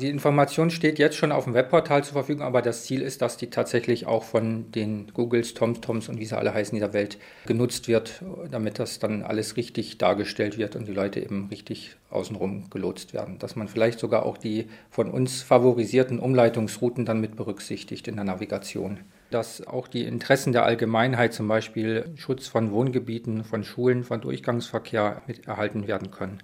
Die 0.00 0.08
Information 0.08 0.70
steht 0.70 1.00
jetzt 1.00 1.16
schon 1.16 1.32
auf 1.32 1.42
dem 1.42 1.54
Webportal 1.54 2.04
zur 2.04 2.12
Verfügung, 2.12 2.44
aber 2.44 2.62
das 2.62 2.84
Ziel 2.84 3.02
ist, 3.02 3.20
dass 3.20 3.36
die 3.36 3.50
tatsächlich 3.50 4.06
auch 4.06 4.22
von 4.22 4.70
den 4.70 5.08
Googles, 5.12 5.54
TomToms 5.54 6.08
und 6.08 6.20
wie 6.20 6.24
sie 6.24 6.38
alle 6.38 6.54
heißen 6.54 6.76
dieser 6.76 6.92
Welt 6.92 7.18
genutzt 7.46 7.88
wird, 7.88 8.22
damit 8.48 8.78
das 8.78 9.00
dann 9.00 9.24
alles 9.24 9.56
richtig 9.56 9.98
dargestellt 9.98 10.56
wird 10.56 10.76
und 10.76 10.86
die 10.86 10.92
Leute 10.92 11.20
eben 11.20 11.48
richtig 11.50 11.96
außenrum 12.10 12.70
gelotst 12.70 13.12
werden. 13.12 13.40
Dass 13.40 13.56
man 13.56 13.66
vielleicht 13.66 13.98
sogar 13.98 14.24
auch 14.24 14.38
die 14.38 14.68
von 14.88 15.10
uns 15.10 15.42
favorisierten 15.42 16.20
Umleitungsrouten 16.20 17.04
dann 17.04 17.20
mit 17.20 17.34
berücksichtigt 17.34 18.06
in 18.06 18.14
der 18.14 18.24
Navigation 18.24 19.00
dass 19.30 19.66
auch 19.66 19.88
die 19.88 20.04
Interessen 20.04 20.52
der 20.52 20.64
Allgemeinheit, 20.64 21.34
zum 21.34 21.48
Beispiel 21.48 22.12
Schutz 22.16 22.46
von 22.46 22.70
Wohngebieten, 22.72 23.44
von 23.44 23.64
Schulen, 23.64 24.04
von 24.04 24.20
Durchgangsverkehr 24.20 25.22
mit 25.26 25.46
erhalten 25.46 25.86
werden 25.86 26.10
können. 26.10 26.42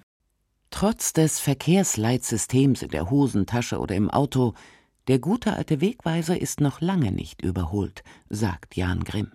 Trotz 0.71 1.13
des 1.13 1.39
Verkehrsleitsystems 1.41 2.83
in 2.83 2.91
der 2.91 3.11
Hosentasche 3.11 3.79
oder 3.79 3.95
im 3.95 4.11
Auto, 4.11 4.55
der 5.07 5.19
gute 5.19 5.53
alte 5.53 5.81
Wegweiser 5.81 6.41
ist 6.41 6.61
noch 6.61 6.81
lange 6.81 7.13
nicht 7.13 7.43
überholt, 7.43 8.03
sagt 8.29 8.77
Jan 8.77 9.05
Grimm. 9.05 9.33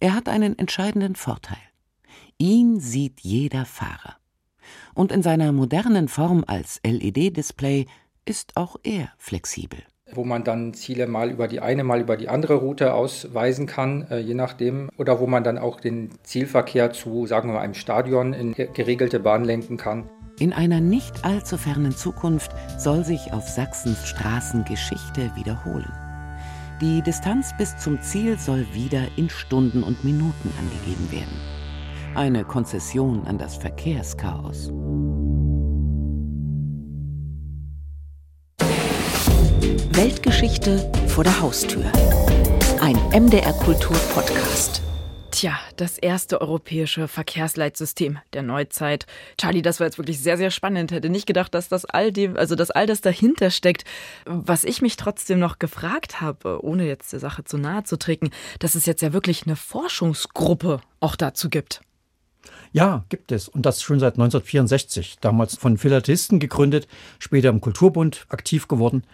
Er 0.00 0.14
hat 0.14 0.28
einen 0.28 0.58
entscheidenden 0.58 1.16
Vorteil. 1.16 1.58
Ihn 2.38 2.80
sieht 2.80 3.20
jeder 3.20 3.66
Fahrer. 3.66 4.16
Und 4.94 5.12
in 5.12 5.22
seiner 5.22 5.52
modernen 5.52 6.08
Form 6.08 6.44
als 6.46 6.80
LED-Display 6.84 7.86
ist 8.24 8.56
auch 8.56 8.76
er 8.82 9.12
flexibel 9.18 9.82
wo 10.14 10.24
man 10.24 10.44
dann 10.44 10.74
Ziele 10.74 11.06
mal 11.06 11.30
über 11.30 11.48
die 11.48 11.60
eine, 11.60 11.84
mal 11.84 12.00
über 12.00 12.16
die 12.16 12.28
andere 12.28 12.54
Route 12.54 12.94
ausweisen 12.94 13.66
kann, 13.66 14.06
äh, 14.10 14.18
je 14.18 14.34
nachdem, 14.34 14.88
oder 14.96 15.20
wo 15.20 15.26
man 15.26 15.44
dann 15.44 15.58
auch 15.58 15.80
den 15.80 16.10
Zielverkehr 16.22 16.92
zu, 16.92 17.26
sagen 17.26 17.48
wir 17.48 17.54
mal, 17.54 17.60
einem 17.60 17.74
Stadion 17.74 18.32
in 18.32 18.52
geregelte 18.52 19.20
Bahn 19.20 19.44
lenken 19.44 19.76
kann. 19.76 20.08
In 20.38 20.52
einer 20.52 20.80
nicht 20.80 21.24
allzu 21.24 21.56
fernen 21.56 21.92
Zukunft 21.92 22.52
soll 22.78 23.04
sich 23.04 23.32
auf 23.32 23.48
Sachsens 23.48 24.06
Straßen 24.06 24.64
Geschichte 24.64 25.32
wiederholen. 25.34 25.92
Die 26.80 27.02
Distanz 27.02 27.52
bis 27.58 27.76
zum 27.76 28.00
Ziel 28.02 28.38
soll 28.38 28.64
wieder 28.72 29.02
in 29.16 29.28
Stunden 29.28 29.82
und 29.82 30.04
Minuten 30.04 30.52
angegeben 30.60 31.10
werden. 31.10 31.58
Eine 32.14 32.44
Konzession 32.44 33.26
an 33.26 33.36
das 33.36 33.56
Verkehrschaos. 33.56 34.72
Weltgeschichte 39.98 40.88
vor 41.08 41.24
der 41.24 41.40
Haustür. 41.40 41.84
Ein 42.80 42.94
MDR 43.10 43.52
Kultur 43.52 43.96
Podcast. 44.14 44.80
Tja, 45.32 45.58
das 45.74 45.98
erste 45.98 46.40
europäische 46.40 47.08
Verkehrsleitsystem 47.08 48.16
der 48.32 48.44
Neuzeit. 48.44 49.06
Charlie, 49.38 49.60
das 49.60 49.80
war 49.80 49.88
jetzt 49.88 49.98
wirklich 49.98 50.20
sehr, 50.20 50.36
sehr 50.36 50.52
spannend. 50.52 50.92
Hätte 50.92 51.08
nicht 51.08 51.26
gedacht, 51.26 51.52
dass 51.52 51.68
das 51.68 51.84
all 51.84 52.12
dem, 52.12 52.36
also 52.36 52.54
dass 52.54 52.70
all 52.70 52.86
das 52.86 53.00
dahinter 53.00 53.50
steckt. 53.50 53.82
Was 54.24 54.62
ich 54.62 54.82
mich 54.82 54.94
trotzdem 54.94 55.40
noch 55.40 55.58
gefragt 55.58 56.20
habe, 56.20 56.64
ohne 56.64 56.86
jetzt 56.86 57.12
der 57.12 57.18
Sache 57.18 57.42
zu 57.42 57.58
nahe 57.58 57.82
zu 57.82 57.98
treten, 57.98 58.30
dass 58.60 58.76
es 58.76 58.86
jetzt 58.86 59.02
ja 59.02 59.12
wirklich 59.12 59.46
eine 59.46 59.56
Forschungsgruppe 59.56 60.80
auch 61.00 61.16
dazu 61.16 61.50
gibt. 61.50 61.80
Ja, 62.72 63.04
gibt 63.08 63.32
es. 63.32 63.48
Und 63.48 63.66
das 63.66 63.82
schon 63.82 64.00
seit 64.00 64.14
1964. 64.14 65.18
Damals 65.20 65.56
von 65.56 65.78
Philatelisten 65.78 66.38
gegründet, 66.38 66.88
später 67.18 67.48
im 67.48 67.60
Kulturbund 67.60 68.26
aktiv 68.28 68.68
geworden. 68.68 69.04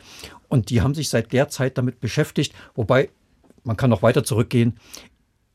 Und 0.49 0.71
die 0.71 0.83
haben 0.83 0.95
sich 0.95 1.09
seit 1.09 1.33
der 1.33 1.49
Zeit 1.49 1.79
damit 1.79 2.01
beschäftigt. 2.01 2.55
Wobei, 2.75 3.11
man 3.63 3.77
kann 3.77 3.91
noch 3.91 4.03
weiter 4.03 4.25
zurückgehen. 4.25 4.79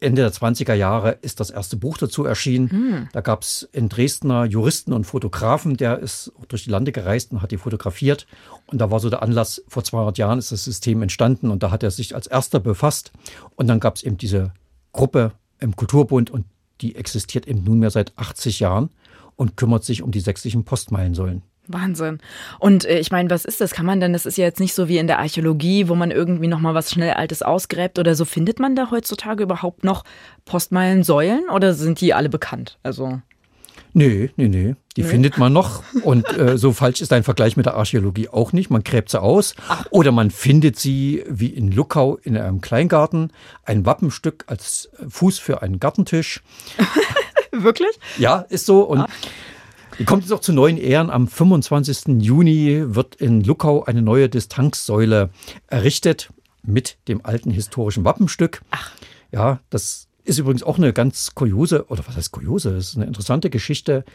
Ende 0.02 0.22
der 0.22 0.32
20er 0.32 0.74
Jahre 0.74 1.18
ist 1.22 1.42
das 1.42 1.50
erste 1.50 1.76
Buch 1.76 1.98
dazu 1.98 2.24
erschienen. 2.24 2.72
Hm. 2.72 3.10
Da 3.12 3.20
gab 3.20 3.42
es 3.42 3.68
in 3.74 3.90
Dresdner 3.90 4.46
Juristen 4.46 4.94
und 4.94 5.04
Fotografen, 5.04 5.76
der 5.76 6.00
ist 6.00 6.32
durch 6.48 6.64
die 6.64 6.70
Lande 6.70 6.94
gereist 6.94 7.34
und 7.34 7.42
hat 7.42 7.52
die 7.52 7.58
fotografiert. 7.58 8.26
Und 8.68 8.80
da 8.80 8.92
war 8.92 9.02
so 9.02 9.10
der 9.10 9.22
Anlass, 9.22 9.62
vor 9.68 9.84
200 9.84 10.18
Jahren 10.18 10.40
ist 10.40 10.54
das 10.54 10.64
System 10.64 11.02
entstanden 11.02 11.52
und 11.52 11.64
da 11.64 11.72
hat 11.72 11.84
er 11.84 11.92
sich 11.92 12.16
als 12.16 12.28
erster 12.28 12.62
befasst. 12.62 13.12
Und 13.56 13.68
dann 13.68 13.82
gab 13.82 13.98
es 13.98 14.04
eben 14.04 14.18
diese 14.18 14.54
Gruppe 14.94 15.34
im 15.60 15.76
Kulturbund 15.76 16.32
und 16.32 16.46
die 16.82 16.96
existiert 16.96 17.48
eben 17.48 17.64
nunmehr 17.64 17.90
seit 17.90 18.18
80 18.18 18.60
Jahren 18.60 18.90
und 19.36 19.58
kümmert 19.58 19.84
sich 19.84 20.02
um 20.02 20.12
die 20.12 20.20
sächsischen 20.20 20.66
Postmeilensäulen. 20.66 21.44
Wahnsinn. 21.70 22.18
Und 22.60 22.86
äh, 22.86 23.00
ich 23.00 23.12
meine, 23.12 23.30
was 23.30 23.46
ist 23.46 23.62
das? 23.62 23.72
Kann 23.72 23.86
man 23.86 24.00
denn, 24.00 24.12
das 24.12 24.26
ist 24.26 24.38
ja 24.38 24.46
jetzt 24.46 24.60
nicht 24.60 24.74
so 24.74 24.88
wie 24.88 24.98
in 24.98 25.08
der 25.08 25.20
Archäologie, 25.20 25.88
wo 25.88 25.96
man 25.96 26.12
irgendwie 26.12 26.48
nochmal 26.48 26.74
was 26.74 26.92
schnell 26.92 27.14
Altes 27.14 27.42
ausgräbt 27.42 28.00
oder 28.00 28.16
so. 28.16 28.26
Findet 28.26 28.60
man 28.60 28.76
da 28.76 28.92
heutzutage 28.92 29.44
überhaupt 29.44 29.84
noch 29.84 30.04
Postmeilensäulen 30.46 31.48
oder 31.50 31.74
sind 31.74 32.02
die 32.02 32.14
alle 32.14 32.30
bekannt? 32.30 32.80
Also. 32.84 33.22
Nee, 34.00 34.30
nee, 34.38 34.48
nee. 34.48 34.76
Die 34.96 35.02
nee. 35.02 35.08
findet 35.10 35.38
man 35.38 35.52
noch. 35.52 35.84
Und 36.04 36.26
äh, 36.38 36.58
so 36.58 36.72
falsch 36.72 37.02
ist 37.02 37.12
ein 37.12 37.24
Vergleich 37.24 37.58
mit 37.58 37.66
der 37.66 37.74
Archäologie 37.74 38.30
auch 38.30 38.54
nicht. 38.54 38.70
Man 38.70 38.82
gräbt 38.82 39.10
sie 39.10 39.22
aus. 39.22 39.56
Ach. 39.68 39.86
Oder 39.90 40.14
man 40.14 40.32
findet 40.32 40.80
sie 40.80 41.26
wie 41.28 41.48
in 41.48 41.70
Luckau 41.70 42.16
in 42.16 42.38
einem 42.38 42.62
Kleingarten. 42.62 43.34
Ein 43.66 43.86
Wappenstück 43.86 44.46
als 44.48 44.90
Fuß 45.06 45.38
für 45.40 45.62
einen 45.62 45.82
Gartentisch. 45.82 46.42
Wirklich? 47.52 48.00
Ja, 48.18 48.46
ist 48.48 48.66
so. 48.66 48.84
Und 48.84 49.02
ah. 49.02 49.08
die 50.00 50.06
kommt 50.06 50.24
jetzt 50.24 50.32
auch 50.32 50.40
zu 50.40 50.54
neuen 50.54 50.78
Ehren. 50.78 51.10
Am 51.10 51.28
25. 51.28 52.22
Juni 52.24 52.82
wird 52.96 53.16
in 53.16 53.44
Luckau 53.44 53.84
eine 53.84 54.02
neue 54.02 54.30
Distanzsäule 54.30 55.30
errichtet 55.68 56.30
mit 56.64 56.98
dem 57.10 57.26
alten 57.26 57.52
historischen 57.52 58.06
Wappenstück. 58.06 58.62
Ach. 58.72 58.92
Ja, 59.34 59.60
das 59.70 60.09
ist 60.30 60.38
übrigens 60.38 60.64
auch 60.64 60.78
eine 60.78 60.94
ganz 60.94 61.36
kuriose, 61.36 61.86
oder 61.88 62.04
was 62.08 62.16
heißt 62.16 62.32
kuriose, 62.32 62.72
das 62.74 62.90
ist 62.90 62.96
eine 62.96 63.06
interessante 63.06 63.50
Geschichte. 63.50 64.06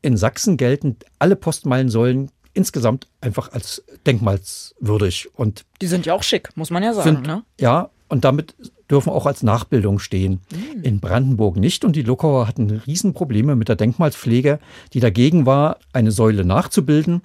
In 0.00 0.16
Sachsen 0.16 0.56
gelten 0.56 0.96
alle 1.18 1.36
Postmeilensäulen 1.36 2.30
insgesamt 2.54 3.08
einfach 3.20 3.52
als 3.52 3.84
denkmalswürdig. 4.06 5.28
Und 5.34 5.64
die 5.82 5.86
sind 5.88 6.06
ja 6.06 6.14
auch 6.14 6.22
schick, 6.22 6.56
muss 6.56 6.70
man 6.70 6.82
ja 6.82 6.94
sagen. 6.94 7.16
Sind, 7.16 7.26
ne? 7.26 7.42
Ja, 7.60 7.90
und 8.08 8.24
damit 8.24 8.54
dürfen 8.90 9.10
auch 9.10 9.26
als 9.26 9.42
Nachbildung 9.42 9.98
stehen. 9.98 10.40
Mhm. 10.52 10.82
In 10.82 11.00
Brandenburg 11.00 11.56
nicht. 11.56 11.84
Und 11.84 11.96
die 11.96 12.02
Luckauer 12.02 12.46
hatten 12.46 12.70
Riesenprobleme 12.70 13.56
mit 13.56 13.68
der 13.68 13.76
Denkmalspflege, 13.76 14.60
die 14.92 15.00
dagegen 15.00 15.46
war, 15.46 15.78
eine 15.92 16.12
Säule 16.12 16.44
nachzubilden. 16.44 17.22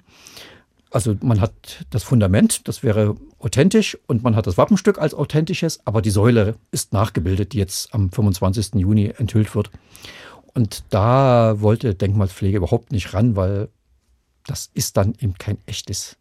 Also 0.90 1.14
man 1.22 1.40
hat 1.40 1.86
das 1.90 2.02
Fundament, 2.02 2.66
das 2.66 2.82
wäre 2.82 3.14
authentisch 3.40 3.98
und 4.06 4.22
man 4.22 4.36
hat 4.36 4.46
das 4.46 4.56
Wappenstück 4.58 4.98
als 4.98 5.14
authentisches, 5.14 5.80
aber 5.84 6.02
die 6.02 6.10
Säule 6.10 6.56
ist 6.70 6.92
nachgebildet, 6.92 7.52
die 7.52 7.58
jetzt 7.58 7.92
am 7.94 8.10
25. 8.10 8.74
Juni 8.74 9.12
enthüllt 9.16 9.54
wird. 9.54 9.70
Und 10.54 10.84
da 10.90 11.60
wollte 11.60 11.94
Denkmalpflege 11.94 12.58
überhaupt 12.58 12.92
nicht 12.92 13.14
ran, 13.14 13.36
weil 13.36 13.68
das 14.46 14.70
ist 14.74 14.96
dann 14.96 15.14
eben 15.18 15.34
kein 15.38 15.58
echtes 15.66 16.16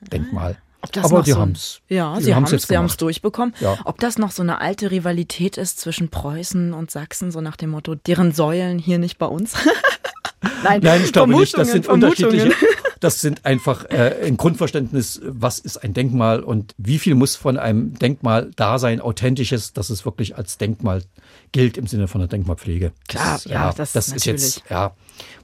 Denkmal. 0.00 0.56
aber 1.02 1.22
die 1.22 1.32
so 1.32 1.40
haben 1.40 1.52
es. 1.52 1.80
Ja, 1.88 2.20
sie 2.20 2.34
haben 2.34 2.44
es 2.44 2.96
durchbekommen. 2.96 3.54
Ja. 3.60 3.78
Ob 3.84 3.98
das 4.00 4.18
noch 4.18 4.30
so 4.30 4.42
eine 4.42 4.60
alte 4.60 4.90
Rivalität 4.90 5.56
ist 5.56 5.80
zwischen 5.80 6.08
Preußen 6.08 6.72
und 6.72 6.90
Sachsen, 6.90 7.30
so 7.30 7.40
nach 7.40 7.56
dem 7.56 7.70
Motto, 7.70 7.94
deren 7.94 8.32
Säulen 8.32 8.78
hier 8.78 8.98
nicht 8.98 9.18
bei 9.18 9.26
uns? 9.26 9.54
Nein, 10.62 10.80
Nein, 10.82 11.02
ich 11.04 11.12
glaube 11.12 11.34
nicht. 11.34 11.56
Das 11.56 11.70
sind 11.70 11.88
unterschiedliche. 11.88 12.52
Das 13.00 13.20
sind 13.20 13.44
einfach 13.44 13.84
äh, 13.90 14.22
ein 14.24 14.38
Grundverständnis, 14.38 15.20
was 15.24 15.58
ist 15.58 15.76
ein 15.76 15.92
Denkmal 15.92 16.40
und 16.40 16.74
wie 16.78 16.98
viel 16.98 17.14
muss 17.14 17.36
von 17.36 17.58
einem 17.58 17.98
Denkmal 17.98 18.50
da 18.56 18.78
sein, 18.78 18.98
authentisches, 19.00 19.74
dass 19.74 19.90
es 19.90 20.06
wirklich 20.06 20.38
als 20.38 20.56
Denkmal 20.56 21.02
gilt 21.52 21.76
im 21.76 21.86
Sinne 21.86 22.08
von 22.08 22.20
der 22.20 22.28
Denkmalpflege. 22.28 22.92
Klar, 23.06 23.34
das, 23.34 23.44
ja, 23.44 23.52
ja, 23.52 23.72
das, 23.74 23.92
das 23.92 24.08
ist 24.08 24.24
jetzt, 24.24 24.62
ja, 24.70 24.94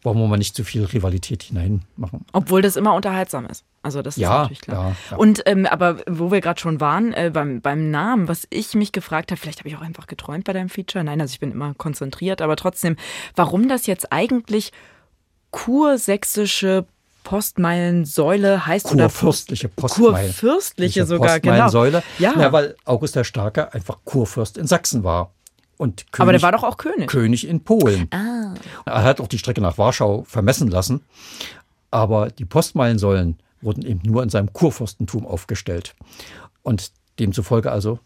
wollen 0.02 0.16
wir 0.16 0.26
mal 0.26 0.38
nicht 0.38 0.56
zu 0.56 0.64
viel 0.64 0.84
Rivalität 0.84 1.42
hineinmachen. 1.42 2.24
Obwohl 2.32 2.62
das 2.62 2.76
immer 2.76 2.94
unterhaltsam 2.94 3.44
ist. 3.44 3.64
Also 3.82 4.02
das 4.02 4.16
Ja, 4.16 4.28
ist 4.28 4.42
natürlich 4.42 4.60
klar. 4.60 4.88
ja, 4.90 4.96
ja. 5.12 5.16
Und 5.16 5.42
ähm, 5.46 5.64
aber 5.66 5.98
wo 6.06 6.30
wir 6.30 6.40
gerade 6.40 6.60
schon 6.60 6.80
waren, 6.80 7.12
äh, 7.14 7.30
beim, 7.32 7.60
beim 7.62 7.90
Namen, 7.90 8.28
was 8.28 8.46
ich 8.50 8.74
mich 8.74 8.92
gefragt 8.92 9.30
habe, 9.30 9.40
vielleicht 9.40 9.60
habe 9.60 9.68
ich 9.70 9.76
auch 9.76 9.80
einfach 9.80 10.06
geträumt 10.06 10.44
bei 10.44 10.52
deinem 10.52 10.68
Feature. 10.68 11.02
Nein, 11.02 11.20
also 11.20 11.32
ich 11.32 11.40
bin 11.40 11.50
immer 11.50 11.72
konzentriert, 11.74 12.42
aber 12.42 12.56
trotzdem, 12.56 12.96
warum 13.36 13.68
das 13.68 13.86
jetzt 13.86 14.12
eigentlich 14.12 14.72
kursächsische 15.50 16.86
Postmeilensäule 17.24 18.66
heißt 18.66 18.92
oder 18.92 19.04
Kurfürstliche 19.04 19.68
Postmeilen. 19.68 20.30
Kurfürstliche 20.30 21.06
sogar, 21.06 21.40
genau. 21.40 21.64
Postmeilensäule. 21.64 22.02
Ja. 22.18 22.34
ja, 22.38 22.52
weil 22.52 22.76
August 22.84 23.16
der 23.16 23.24
Starke 23.24 23.72
einfach 23.72 23.98
Kurfürst 24.04 24.56
in 24.58 24.66
Sachsen 24.66 25.04
war. 25.04 25.32
Und 25.76 26.12
König, 26.12 26.20
aber 26.22 26.32
der 26.32 26.42
war 26.42 26.52
doch 26.52 26.62
auch 26.64 26.76
König. 26.76 27.08
König 27.08 27.46
in 27.46 27.62
Polen. 27.64 28.08
Ah. 28.12 28.54
Er 28.84 29.02
hat 29.02 29.20
auch 29.20 29.28
die 29.28 29.38
Strecke 29.38 29.62
nach 29.62 29.78
Warschau 29.78 30.24
vermessen 30.28 30.68
lassen. 30.68 31.02
Aber 31.90 32.30
die 32.30 32.44
Postmeilensäulen 32.44 33.38
wurden 33.60 33.84
eben 33.84 34.00
nur 34.04 34.22
in 34.22 34.28
seinem 34.28 34.52
Kurfürstentum 34.52 35.26
aufgestellt. 35.26 35.94
Und 36.62 36.92
demzufolge 37.18 37.70
also 37.70 37.98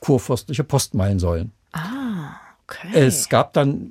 kurfürstliche 0.00 0.64
Postmeilensäulen. 0.64 1.52
Okay. 2.66 2.88
Es 2.94 3.28
gab 3.28 3.52
dann, 3.54 3.90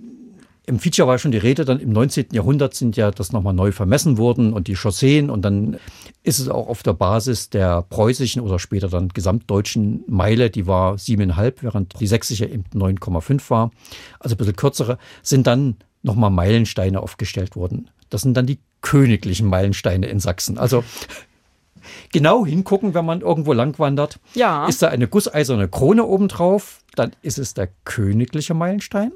im 0.66 0.80
Feature 0.80 1.08
war 1.08 1.18
schon 1.18 1.32
die 1.32 1.38
Rede, 1.38 1.66
dann 1.66 1.80
im 1.80 1.92
19. 1.92 2.28
Jahrhundert 2.32 2.74
sind 2.74 2.96
ja 2.96 3.12
das 3.12 3.32
nochmal 3.32 3.54
neu 3.54 3.72
vermessen 3.72 4.18
worden 4.18 4.54
und 4.54 4.68
die 4.68 4.76
Chausseen 4.76 5.30
und 5.30 5.44
dann 5.44 5.78
ist 6.24 6.40
es 6.40 6.50
auch 6.50 6.68
auf 6.68 6.84
der 6.84 6.94
Basis 6.94 7.50
der 7.50 7.82
preußischen 7.84 8.42
oder 8.42 8.60
später 8.60 8.90
dann 8.90 9.10
gesamtdeutschen 9.10 10.04
Meile, 10.08 10.50
die 10.50 10.68
war 10.68 10.98
siebeneinhalb, 10.98 11.62
während 11.64 12.00
die 12.00 12.08
sächsische 12.08 12.46
eben 12.46 12.66
9,5 12.74 13.50
war, 13.50 13.72
also 14.20 14.36
ein 14.36 14.38
bisschen 14.38 14.56
kürzere, 14.56 14.98
sind 15.22 15.48
dann 15.48 15.78
nochmal 16.02 16.30
Meilensteine 16.30 17.02
aufgestellt 17.02 17.56
worden. 17.56 17.90
Das 18.10 18.22
sind 18.22 18.36
dann 18.36 18.46
die 18.46 18.60
königlichen 18.84 19.48
Meilensteine 19.48 20.06
in 20.06 20.20
Sachsen. 20.20 20.60
Also 20.60 20.84
genau 22.12 22.46
hingucken, 22.46 22.94
wenn 22.94 23.06
man 23.06 23.22
irgendwo 23.22 23.54
lang 23.54 23.80
wandert. 23.80 24.20
Ja. 24.36 24.68
Ist 24.68 24.84
da 24.84 24.90
eine 24.90 25.08
gusseiserne 25.08 25.68
Krone 25.68 26.06
obendrauf, 26.06 26.82
dann 26.96 27.14
ist 27.24 27.40
es 27.40 27.56
der 27.56 27.70
königliche 27.86 28.54
Meilenstein. 28.54 29.12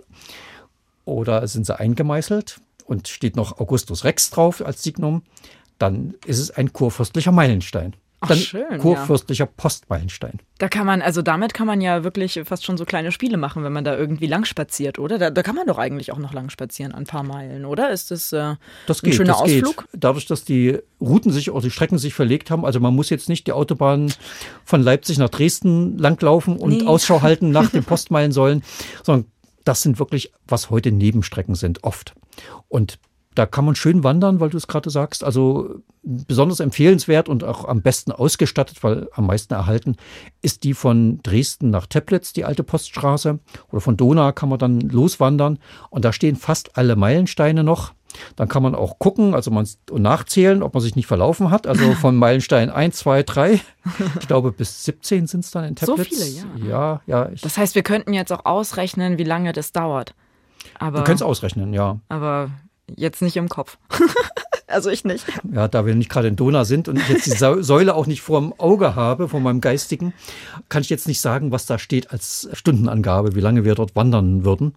Oder 1.06 1.48
sind 1.48 1.66
sie 1.68 1.80
eingemeißelt 1.80 2.60
und 2.86 3.08
steht 3.08 3.36
noch 3.36 3.60
Augustus 3.60 4.04
Rex 4.04 4.32
drauf 4.32 4.66
als 4.66 4.82
Signum, 4.82 5.22
dann 5.78 6.16
ist 6.26 6.40
es 6.40 6.52
ein 6.52 6.74
kurfürstlicher 6.74 7.32
Meilenstein. 7.32 7.96
Ach, 8.20 8.30
dann 8.30 8.38
schön, 8.40 8.66
ja. 8.72 8.78
kurfürstlicher 8.80 9.46
Postmeilenstein. 9.46 10.40
Da 10.58 10.68
kann 10.70 10.88
man, 10.88 11.04
also 11.04 11.22
damit 11.22 11.54
kann 11.54 11.68
man 11.68 11.82
ja 11.82 12.04
wirklich 12.04 12.42
fast 12.46 12.66
schon 12.66 12.76
so 12.76 12.84
kleine 12.84 13.12
Spiele 13.12 13.38
machen, 13.38 13.64
wenn 13.64 13.72
man 13.72 13.84
da 13.84 13.96
irgendwie 13.96 14.26
lang 14.26 14.44
spaziert, 14.46 14.98
oder? 14.98 15.20
Da, 15.20 15.30
da 15.30 15.44
kann 15.44 15.54
man 15.54 15.68
doch 15.68 15.78
eigentlich 15.78 16.12
auch 16.12 16.18
noch 16.18 16.34
lang 16.34 16.50
spazieren, 16.50 16.94
ein 16.94 17.04
paar 17.04 17.22
Meilen, 17.22 17.64
oder? 17.66 17.92
Ist 17.92 18.10
das, 18.10 18.34
äh, 18.34 18.56
Das 18.88 19.04
ein 19.04 19.06
geht, 19.06 19.16
schöner 19.16 19.34
das 19.34 19.42
Ausflug? 19.44 19.78
geht. 19.92 20.02
Dadurch, 20.04 20.26
dass 20.26 20.44
die 20.44 20.80
Routen 21.00 21.32
sich 21.32 21.52
oder 21.52 21.62
die 21.62 21.70
Strecken 21.70 22.00
sich 22.00 22.16
verlegt 22.16 22.50
haben, 22.50 22.66
also 22.66 22.80
man 22.80 22.96
muss 22.96 23.12
jetzt 23.12 23.30
nicht 23.30 23.46
die 23.46 23.52
Autobahn 23.52 24.12
von 24.66 24.82
Leipzig 24.82 25.20
nach 25.20 25.30
Dresden 25.30 25.98
langlaufen 26.00 26.58
und 26.58 26.78
Nee. 26.80 26.86
Ausschau 26.88 27.22
halten 27.22 27.52
nach 27.52 27.70
den 27.70 27.84
Postmeilensäulen, 27.86 28.64
sondern 29.04 29.30
das 29.64 29.84
sind 29.84 30.00
wirklich, 30.00 30.32
was 30.48 30.72
heute 30.72 30.92
Nebenstrecken 30.92 31.54
sind, 31.54 31.84
oft. 31.84 32.16
Und 32.68 32.98
da 33.38 33.46
kann 33.46 33.66
man 33.66 33.76
schön 33.76 34.04
wandern, 34.04 34.40
weil 34.40 34.50
du 34.50 34.58
es 34.58 34.68
gerade 34.68 34.90
sagst. 34.90 35.24
Also 35.24 35.82
besonders 36.02 36.60
empfehlenswert 36.60 37.30
und 37.30 37.44
auch 37.44 37.66
am 37.66 37.82
besten 37.82 38.12
ausgestattet, 38.12 38.84
weil 38.84 39.10
am 39.14 39.28
meisten 39.28 39.54
erhalten, 39.54 39.96
ist 40.42 40.64
die 40.64 40.74
von 40.74 41.20
Dresden 41.22 41.70
nach 41.70 41.86
Teplitz, 41.86 42.34
die 42.34 42.46
alte 42.46 42.64
Poststraße. 42.64 43.40
Oder 43.72 43.82
von 43.82 43.96
Donau 43.96 44.32
kann 44.32 44.50
man 44.50 44.58
dann 44.58 44.80
loswandern. 44.80 45.60
Und 45.92 46.04
da 46.04 46.14
stehen 46.14 46.36
fast 46.36 46.78
alle 46.78 46.96
Meilensteine 46.96 47.64
noch. 47.64 47.94
Dann 48.36 48.48
kann 48.48 48.64
man 48.64 48.74
auch 48.74 48.98
gucken, 48.98 49.36
also 49.36 49.52
man 49.52 49.68
und 49.92 50.02
nachzählen, 50.02 50.64
ob 50.64 50.74
man 50.74 50.82
sich 50.82 50.96
nicht 50.96 51.06
verlaufen 51.06 51.52
hat. 51.52 51.68
Also 51.68 51.94
von 51.94 52.16
Meilenstein 52.18 52.72
1, 52.72 52.98
2, 52.98 53.22
3. 53.22 53.60
Ich 54.20 54.28
glaube, 54.28 54.52
bis 54.52 54.84
17 54.86 55.28
sind 55.28 55.44
es 55.44 55.52
dann 55.52 55.66
in 55.66 55.78
So 55.78 55.96
Teplitz. 55.96 56.40
viele, 56.56 56.70
ja. 56.70 57.02
Ja, 57.06 57.26
ja. 57.26 57.30
Das 57.42 57.60
heißt, 57.60 57.76
wir 57.76 57.84
könnten 57.84 58.14
jetzt 58.14 58.32
auch 58.34 58.46
ausrechnen, 58.46 59.20
wie 59.20 59.24
lange 59.26 59.54
das 59.54 59.74
dauert. 59.74 60.16
Aber, 60.80 61.00
du 61.00 61.04
kannst 61.04 61.22
ausrechnen, 61.22 61.74
ja. 61.74 62.00
aber 62.10 62.50
jetzt 62.96 63.22
nicht 63.22 63.38
im 63.38 63.50
Kopf. 63.50 63.78
also 64.68 64.90
ich 64.90 65.04
nicht. 65.04 65.26
Ja, 65.52 65.68
da 65.68 65.86
wir 65.86 65.96
nicht 65.96 66.10
gerade 66.10 66.28
in 66.28 66.36
Donau 66.36 66.64
sind 66.64 66.88
und 66.88 66.98
ich 66.98 67.10
jetzt 67.10 67.26
die 67.26 67.32
Säule 67.64 67.96
auch 67.96 68.08
nicht 68.08 68.22
vor 68.22 68.40
dem 68.40 68.54
Auge 68.58 68.96
habe, 68.96 69.30
vor 69.30 69.40
meinem 69.40 69.62
Geistigen, 69.62 70.14
kann 70.70 70.82
ich 70.82 70.90
jetzt 70.90 71.08
nicht 71.08 71.22
sagen, 71.22 71.52
was 71.52 71.66
da 71.66 71.80
steht 71.80 72.12
als 72.12 72.50
Stundenangabe, 72.54 73.36
wie 73.36 73.42
lange 73.42 73.66
wir 73.66 73.76
dort 73.76 73.96
wandern 73.96 74.46
würden. 74.46 74.76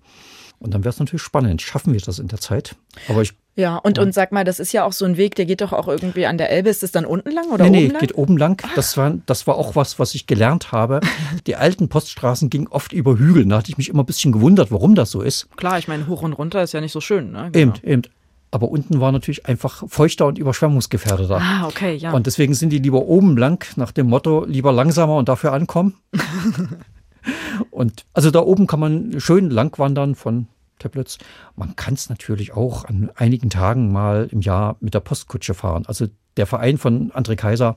Und 0.59 0.75
dann 0.75 0.85
wäre 0.85 0.91
es 0.91 0.99
natürlich 0.99 1.23
spannend. 1.23 1.63
Schaffen 1.63 1.95
wir 1.95 2.01
das 2.01 2.19
in 2.19 2.29
der 2.29 2.39
Zeit? 2.39 2.77
Aber 3.09 3.23
ich, 3.23 3.33
Ja, 3.61 3.77
und, 3.77 3.99
und 3.99 4.15
sag 4.15 4.33
mal, 4.33 4.43
das 4.43 4.59
ist 4.59 4.73
ja 4.73 4.85
auch 4.85 4.93
so 4.93 5.05
ein 5.05 5.19
Weg, 5.19 5.35
der 5.35 5.45
geht 5.45 5.61
doch 5.61 5.75
auch 5.75 5.87
irgendwie 5.87 6.25
an 6.25 6.39
der 6.39 6.51
Elbe. 6.51 6.71
Ist 6.71 6.83
das 6.83 6.93
dann 6.93 7.05
unten 7.05 7.31
lang 7.31 7.51
oder 7.51 7.65
nee, 7.65 7.69
oben 7.69 7.77
nee, 7.77 7.93
lang? 7.93 8.01
geht 8.01 8.15
oben 8.17 8.37
lang. 8.39 8.63
Das 8.75 8.97
war, 8.97 9.13
das 9.27 9.47
war 9.47 9.57
auch 9.57 9.77
was, 9.77 9.99
was 9.99 10.15
ich 10.15 10.27
gelernt 10.27 10.73
habe. 10.73 11.01
Die 11.47 11.57
alten 11.57 11.91
Poststraßen 11.91 12.49
gingen 12.49 12.69
oft 12.69 12.95
über 12.95 13.19
Hügel. 13.19 13.45
Da 13.45 13.59
hatte 13.59 13.71
ich 13.71 13.77
mich 13.77 13.91
immer 13.91 14.03
ein 14.03 14.07
bisschen 14.07 14.33
gewundert, 14.33 14.73
warum 14.73 14.95
das 14.95 15.11
so 15.11 15.21
ist. 15.21 15.55
Klar, 15.57 15.79
ich 15.79 15.89
meine, 15.89 16.07
hoch 16.07 16.23
und 16.23 16.33
runter 16.33 16.63
ist 16.63 16.73
ja 16.73 16.81
nicht 16.81 16.93
so 16.93 17.03
schön. 17.03 17.33
Ne? 17.33 17.51
Eben, 17.53 17.75
eben. 17.83 18.03
Aber 18.51 18.71
unten 18.71 18.99
war 18.99 19.13
natürlich 19.13 19.47
einfach 19.47 19.85
feuchter 19.89 20.27
und 20.27 20.39
überschwemmungsgefährdeter. 20.39 21.39
Ah, 21.41 21.67
okay, 21.67 21.95
ja. 21.95 22.13
Und 22.13 22.27
deswegen 22.27 22.55
sind 22.55 22.71
die 22.71 22.79
lieber 22.79 23.03
oben 23.03 23.37
lang, 23.37 23.65
nach 23.77 23.93
dem 23.93 24.07
Motto, 24.07 24.47
lieber 24.47 24.73
langsamer 24.73 25.17
und 25.17 25.29
dafür 25.29 25.53
ankommen. 25.53 25.95
und 27.71 28.07
also 28.15 28.31
da 28.31 28.41
oben 28.41 28.67
kann 28.67 28.81
man 28.81 29.21
schön 29.21 29.51
lang 29.51 29.79
wandern 29.79 30.15
von 30.15 30.47
Tablets. 30.81 31.19
Man 31.57 31.77
kann 31.77 31.95
es 31.95 32.09
natürlich 32.09 32.53
auch 32.53 32.85
an 32.85 33.11
einigen 33.15 33.51
Tagen 33.51 33.93
mal 33.93 34.29
im 34.31 34.41
Jahr 34.41 34.77
mit 34.81 34.95
der 34.95 35.01
Postkutsche 35.01 35.55
fahren. 35.55 35.85
Also 35.87 36.09
der 36.37 36.47
Verein 36.47 36.79
von 36.79 37.13
André 37.13 37.37
Kaiser, 37.37 37.77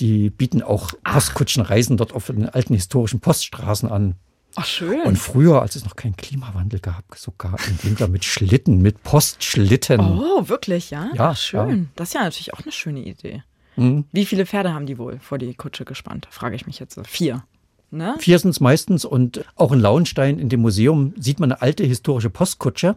die 0.00 0.30
bieten 0.30 0.62
auch 0.62 0.92
Postkutschenreisen 1.04 1.96
dort 1.96 2.12
auf 2.12 2.26
den 2.26 2.48
alten 2.48 2.74
historischen 2.74 3.20
Poststraßen 3.20 3.90
an. 3.90 4.14
Ach, 4.54 4.66
schön. 4.66 5.02
Und 5.02 5.16
früher, 5.16 5.62
als 5.62 5.76
es 5.76 5.84
noch 5.84 5.96
keinen 5.96 6.16
Klimawandel 6.16 6.80
gab, 6.80 7.04
sogar 7.16 7.56
im 7.66 7.82
Winter 7.84 8.08
mit 8.08 8.24
Schlitten, 8.24 8.82
mit 8.82 9.02
Postschlitten. 9.02 10.00
oh, 10.00 10.48
wirklich, 10.48 10.90
ja? 10.90 11.10
Ja, 11.14 11.30
Ach, 11.30 11.36
schön. 11.36 11.88
Das 11.96 12.08
ist 12.08 12.14
ja 12.14 12.22
natürlich 12.22 12.52
auch 12.52 12.60
eine 12.60 12.72
schöne 12.72 13.00
Idee. 13.00 13.42
Mhm. 13.76 14.04
Wie 14.12 14.26
viele 14.26 14.44
Pferde 14.44 14.74
haben 14.74 14.86
die 14.86 14.98
wohl 14.98 15.18
vor 15.20 15.38
die 15.38 15.54
Kutsche 15.54 15.84
gespannt? 15.84 16.28
Frage 16.30 16.56
ich 16.56 16.66
mich 16.66 16.78
jetzt. 16.78 17.00
Vier. 17.06 17.44
Ne? 17.92 18.14
Vier 18.18 18.38
sind 18.38 18.50
es 18.50 18.60
meistens 18.60 19.04
und 19.04 19.44
auch 19.54 19.70
in 19.70 19.78
Lauenstein 19.78 20.38
in 20.38 20.48
dem 20.48 20.60
Museum 20.60 21.12
sieht 21.18 21.40
man 21.40 21.52
eine 21.52 21.60
alte 21.60 21.84
historische 21.84 22.30
Postkutsche. 22.30 22.96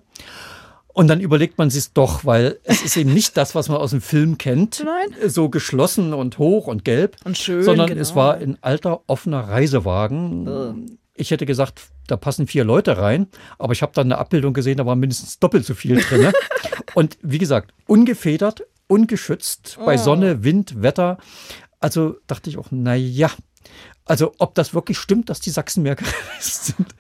Und 0.88 1.10
dann 1.10 1.20
überlegt 1.20 1.58
man 1.58 1.70
sich 1.70 1.92
doch, 1.92 2.24
weil 2.24 2.60
es 2.64 2.82
ist 2.82 2.96
eben 2.96 3.14
nicht 3.14 3.36
das, 3.36 3.54
was 3.54 3.68
man 3.68 3.78
aus 3.80 3.90
dem 3.90 4.00
Film 4.00 4.38
kennt. 4.38 4.82
Nein. 4.86 5.30
So 5.30 5.50
geschlossen 5.50 6.14
und 6.14 6.38
hoch 6.38 6.68
und 6.68 6.86
gelb. 6.86 7.18
Und 7.26 7.38
schön, 7.38 7.64
Sondern 7.64 7.88
genau. 7.88 8.00
es 8.00 8.16
war 8.16 8.36
ein 8.36 8.58
alter, 8.62 9.02
offener 9.08 9.42
Reisewagen. 9.42 10.98
Ich 11.14 11.32
hätte 11.32 11.46
gesagt, 11.46 11.82
da 12.08 12.16
passen 12.16 12.48
vier 12.48 12.64
Leute 12.64 12.98
rein. 12.98 13.28
Aber 13.60 13.74
ich 13.74 13.82
habe 13.82 13.92
dann 13.94 14.08
eine 14.08 14.18
Abbildung 14.18 14.54
gesehen, 14.54 14.78
da 14.78 14.86
war 14.86 14.96
mindestens 14.96 15.40
doppelt 15.40 15.66
so 15.66 15.74
viel 15.74 16.00
drin. 16.02 16.32
und 16.94 17.18
wie 17.22 17.40
gesagt, 17.40 17.74
ungefedert, 17.88 18.64
ungeschützt 18.88 19.78
bei 19.86 19.98
Sonne, 19.98 20.46
Wind, 20.46 20.82
Wetter. 20.82 21.18
Also 21.82 22.16
dachte 22.28 22.50
ich 22.50 22.58
auch, 22.58 22.68
na 22.72 22.96
ja. 22.96 23.30
Also 24.06 24.34
ob 24.38 24.56
das 24.56 24.74
wirklich 24.74 24.98
stimmt, 24.98 25.30
dass 25.30 25.40
die 25.40 25.50
Sachsen 25.50 25.84
mehr 25.84 25.96
gereist 25.96 26.66
sind. 26.66 26.96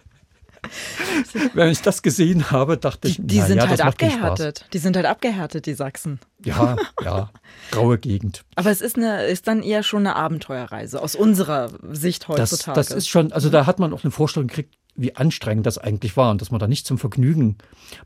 Wenn 1.54 1.70
ich 1.70 1.82
das 1.82 2.02
gesehen 2.02 2.50
habe, 2.50 2.78
dachte 2.78 3.08
ich, 3.08 3.18
Die, 3.18 3.28
die 3.28 3.40
na 3.40 3.46
sind 3.46 3.58
ja, 3.58 3.68
halt 3.68 3.80
das 3.80 3.86
abgehärtet. 3.86 4.66
Die 4.74 4.78
sind 4.80 4.96
halt 4.96 5.06
abgehärtet, 5.06 5.68
die 5.68 5.76
Sachsen. 5.76 6.20
Ja, 6.44 6.76
ja, 7.04 7.30
graue 7.72 8.00
Gegend. 8.00 8.44
Aber 8.56 8.72
es 8.72 8.82
ist, 8.82 8.98
eine, 8.98 9.26
ist 9.26 9.48
dann 9.48 9.62
eher 9.62 9.84
schon 9.84 10.08
eine 10.08 10.16
Abenteuerreise 10.16 11.02
aus 11.02 11.16
unserer 11.16 11.70
Sicht 11.92 12.24
Das, 12.30 12.52
heutzutage. 12.52 12.76
das 12.76 12.92
ist 12.92 13.08
schon, 13.08 13.32
also 13.32 13.50
da 13.50 13.66
hat 13.66 13.80
man 13.80 13.94
auch 13.94 14.04
eine 14.04 14.12
Vorstellung 14.12 14.48
gekriegt, 14.48 14.76
wie 14.96 15.16
anstrengend 15.16 15.66
das 15.66 15.78
eigentlich 15.78 16.18
war 16.18 16.32
und 16.32 16.42
dass 16.42 16.52
man 16.52 16.60
da 16.60 16.68
nicht 16.68 16.88
zum 16.88 16.98
Vergnügen 16.98 17.58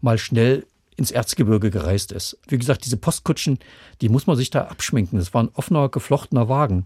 mal 0.01 0.17
schnell 0.17 0.65
ins 0.99 1.11
Erzgebirge 1.11 1.71
gereist 1.71 2.11
ist. 2.11 2.37
Wie 2.47 2.57
gesagt, 2.57 2.85
diese 2.85 2.97
Postkutschen, 2.97 3.57
die 4.01 4.09
muss 4.09 4.27
man 4.27 4.35
sich 4.35 4.49
da 4.49 4.65
abschminken. 4.65 5.17
Das 5.17 5.33
war 5.33 5.43
ein 5.43 5.49
offener, 5.53 5.87
geflochtener 5.87 6.49
Wagen. 6.49 6.85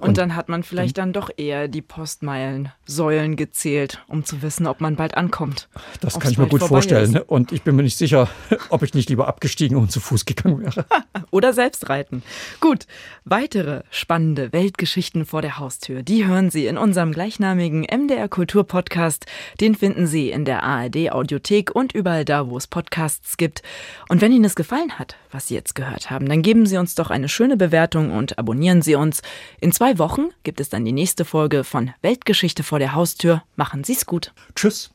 Und, 0.00 0.18
dann 0.18 0.34
hat 0.34 0.48
man 0.48 0.64
vielleicht 0.64 0.98
dann 0.98 1.12
doch 1.12 1.30
eher 1.36 1.68
die 1.68 1.80
Postmeilensäulen 1.80 3.36
gezählt, 3.36 4.02
um 4.08 4.24
zu 4.24 4.42
wissen, 4.42 4.66
ob 4.66 4.80
man 4.80 4.96
bald 4.96 5.16
ankommt. 5.16 5.68
Das 6.00 6.18
kann 6.18 6.32
ich 6.32 6.38
mir 6.38 6.48
gut 6.48 6.62
vorstellen. 6.62 7.14
ist. 7.14 7.28
Und 7.28 7.52
ich 7.52 7.62
bin 7.62 7.76
mir 7.76 7.84
nicht 7.84 7.96
sicher, 7.96 8.28
ob 8.68 8.82
ich 8.82 8.94
nicht 8.94 9.08
lieber 9.08 9.28
abgestiegen 9.28 9.76
und 9.76 9.92
zu 9.92 10.00
Fuß 10.00 10.24
gegangen 10.24 10.60
wäre. 10.60 10.84
Oder 11.30 11.52
selbst 11.52 11.88
reiten. 11.88 12.22
Gut, 12.60 12.86
weitere 13.24 13.82
spannende 13.90 14.52
Weltgeschichten 14.52 15.24
vor 15.24 15.40
der 15.40 15.58
Haustür, 15.58 16.02
die 16.02 16.26
hören 16.26 16.50
Sie 16.50 16.66
in 16.66 16.76
unserem 16.76 17.12
gleichnamigen 17.12 17.82
MDR 17.82 18.28
Kultur 18.28 18.64
Podcast. 18.64 19.26
Den 19.60 19.76
finden 19.76 20.08
Sie 20.08 20.30
in 20.30 20.44
der 20.44 20.64
ARD 20.64 21.12
Audiothek 21.12 21.74
und 21.74 21.94
überall 21.94 22.24
da, 22.24 22.50
wo 22.50 22.56
es 22.56 22.66
Podcasts 22.66 22.87
gibt. 23.36 23.62
Und 24.08 24.20
wenn 24.20 24.32
Ihnen 24.32 24.44
es 24.44 24.54
gefallen 24.54 24.98
hat, 24.98 25.16
was 25.30 25.48
Sie 25.48 25.54
jetzt 25.54 25.74
gehört 25.74 26.10
haben, 26.10 26.28
dann 26.28 26.42
geben 26.42 26.66
Sie 26.66 26.76
uns 26.76 26.94
doch 26.94 27.10
eine 27.10 27.28
schöne 27.28 27.56
Bewertung 27.56 28.10
und 28.10 28.38
abonnieren 28.38 28.82
Sie 28.82 28.94
uns. 28.94 29.22
In 29.60 29.72
zwei 29.72 29.98
Wochen 29.98 30.28
gibt 30.42 30.60
es 30.60 30.68
dann 30.68 30.84
die 30.84 30.92
nächste 30.92 31.24
Folge 31.24 31.64
von 31.64 31.92
Weltgeschichte 32.02 32.62
vor 32.62 32.78
der 32.78 32.94
Haustür. 32.94 33.42
Machen 33.56 33.84
Sie 33.84 33.94
es 33.94 34.06
gut. 34.06 34.32
Tschüss. 34.54 34.90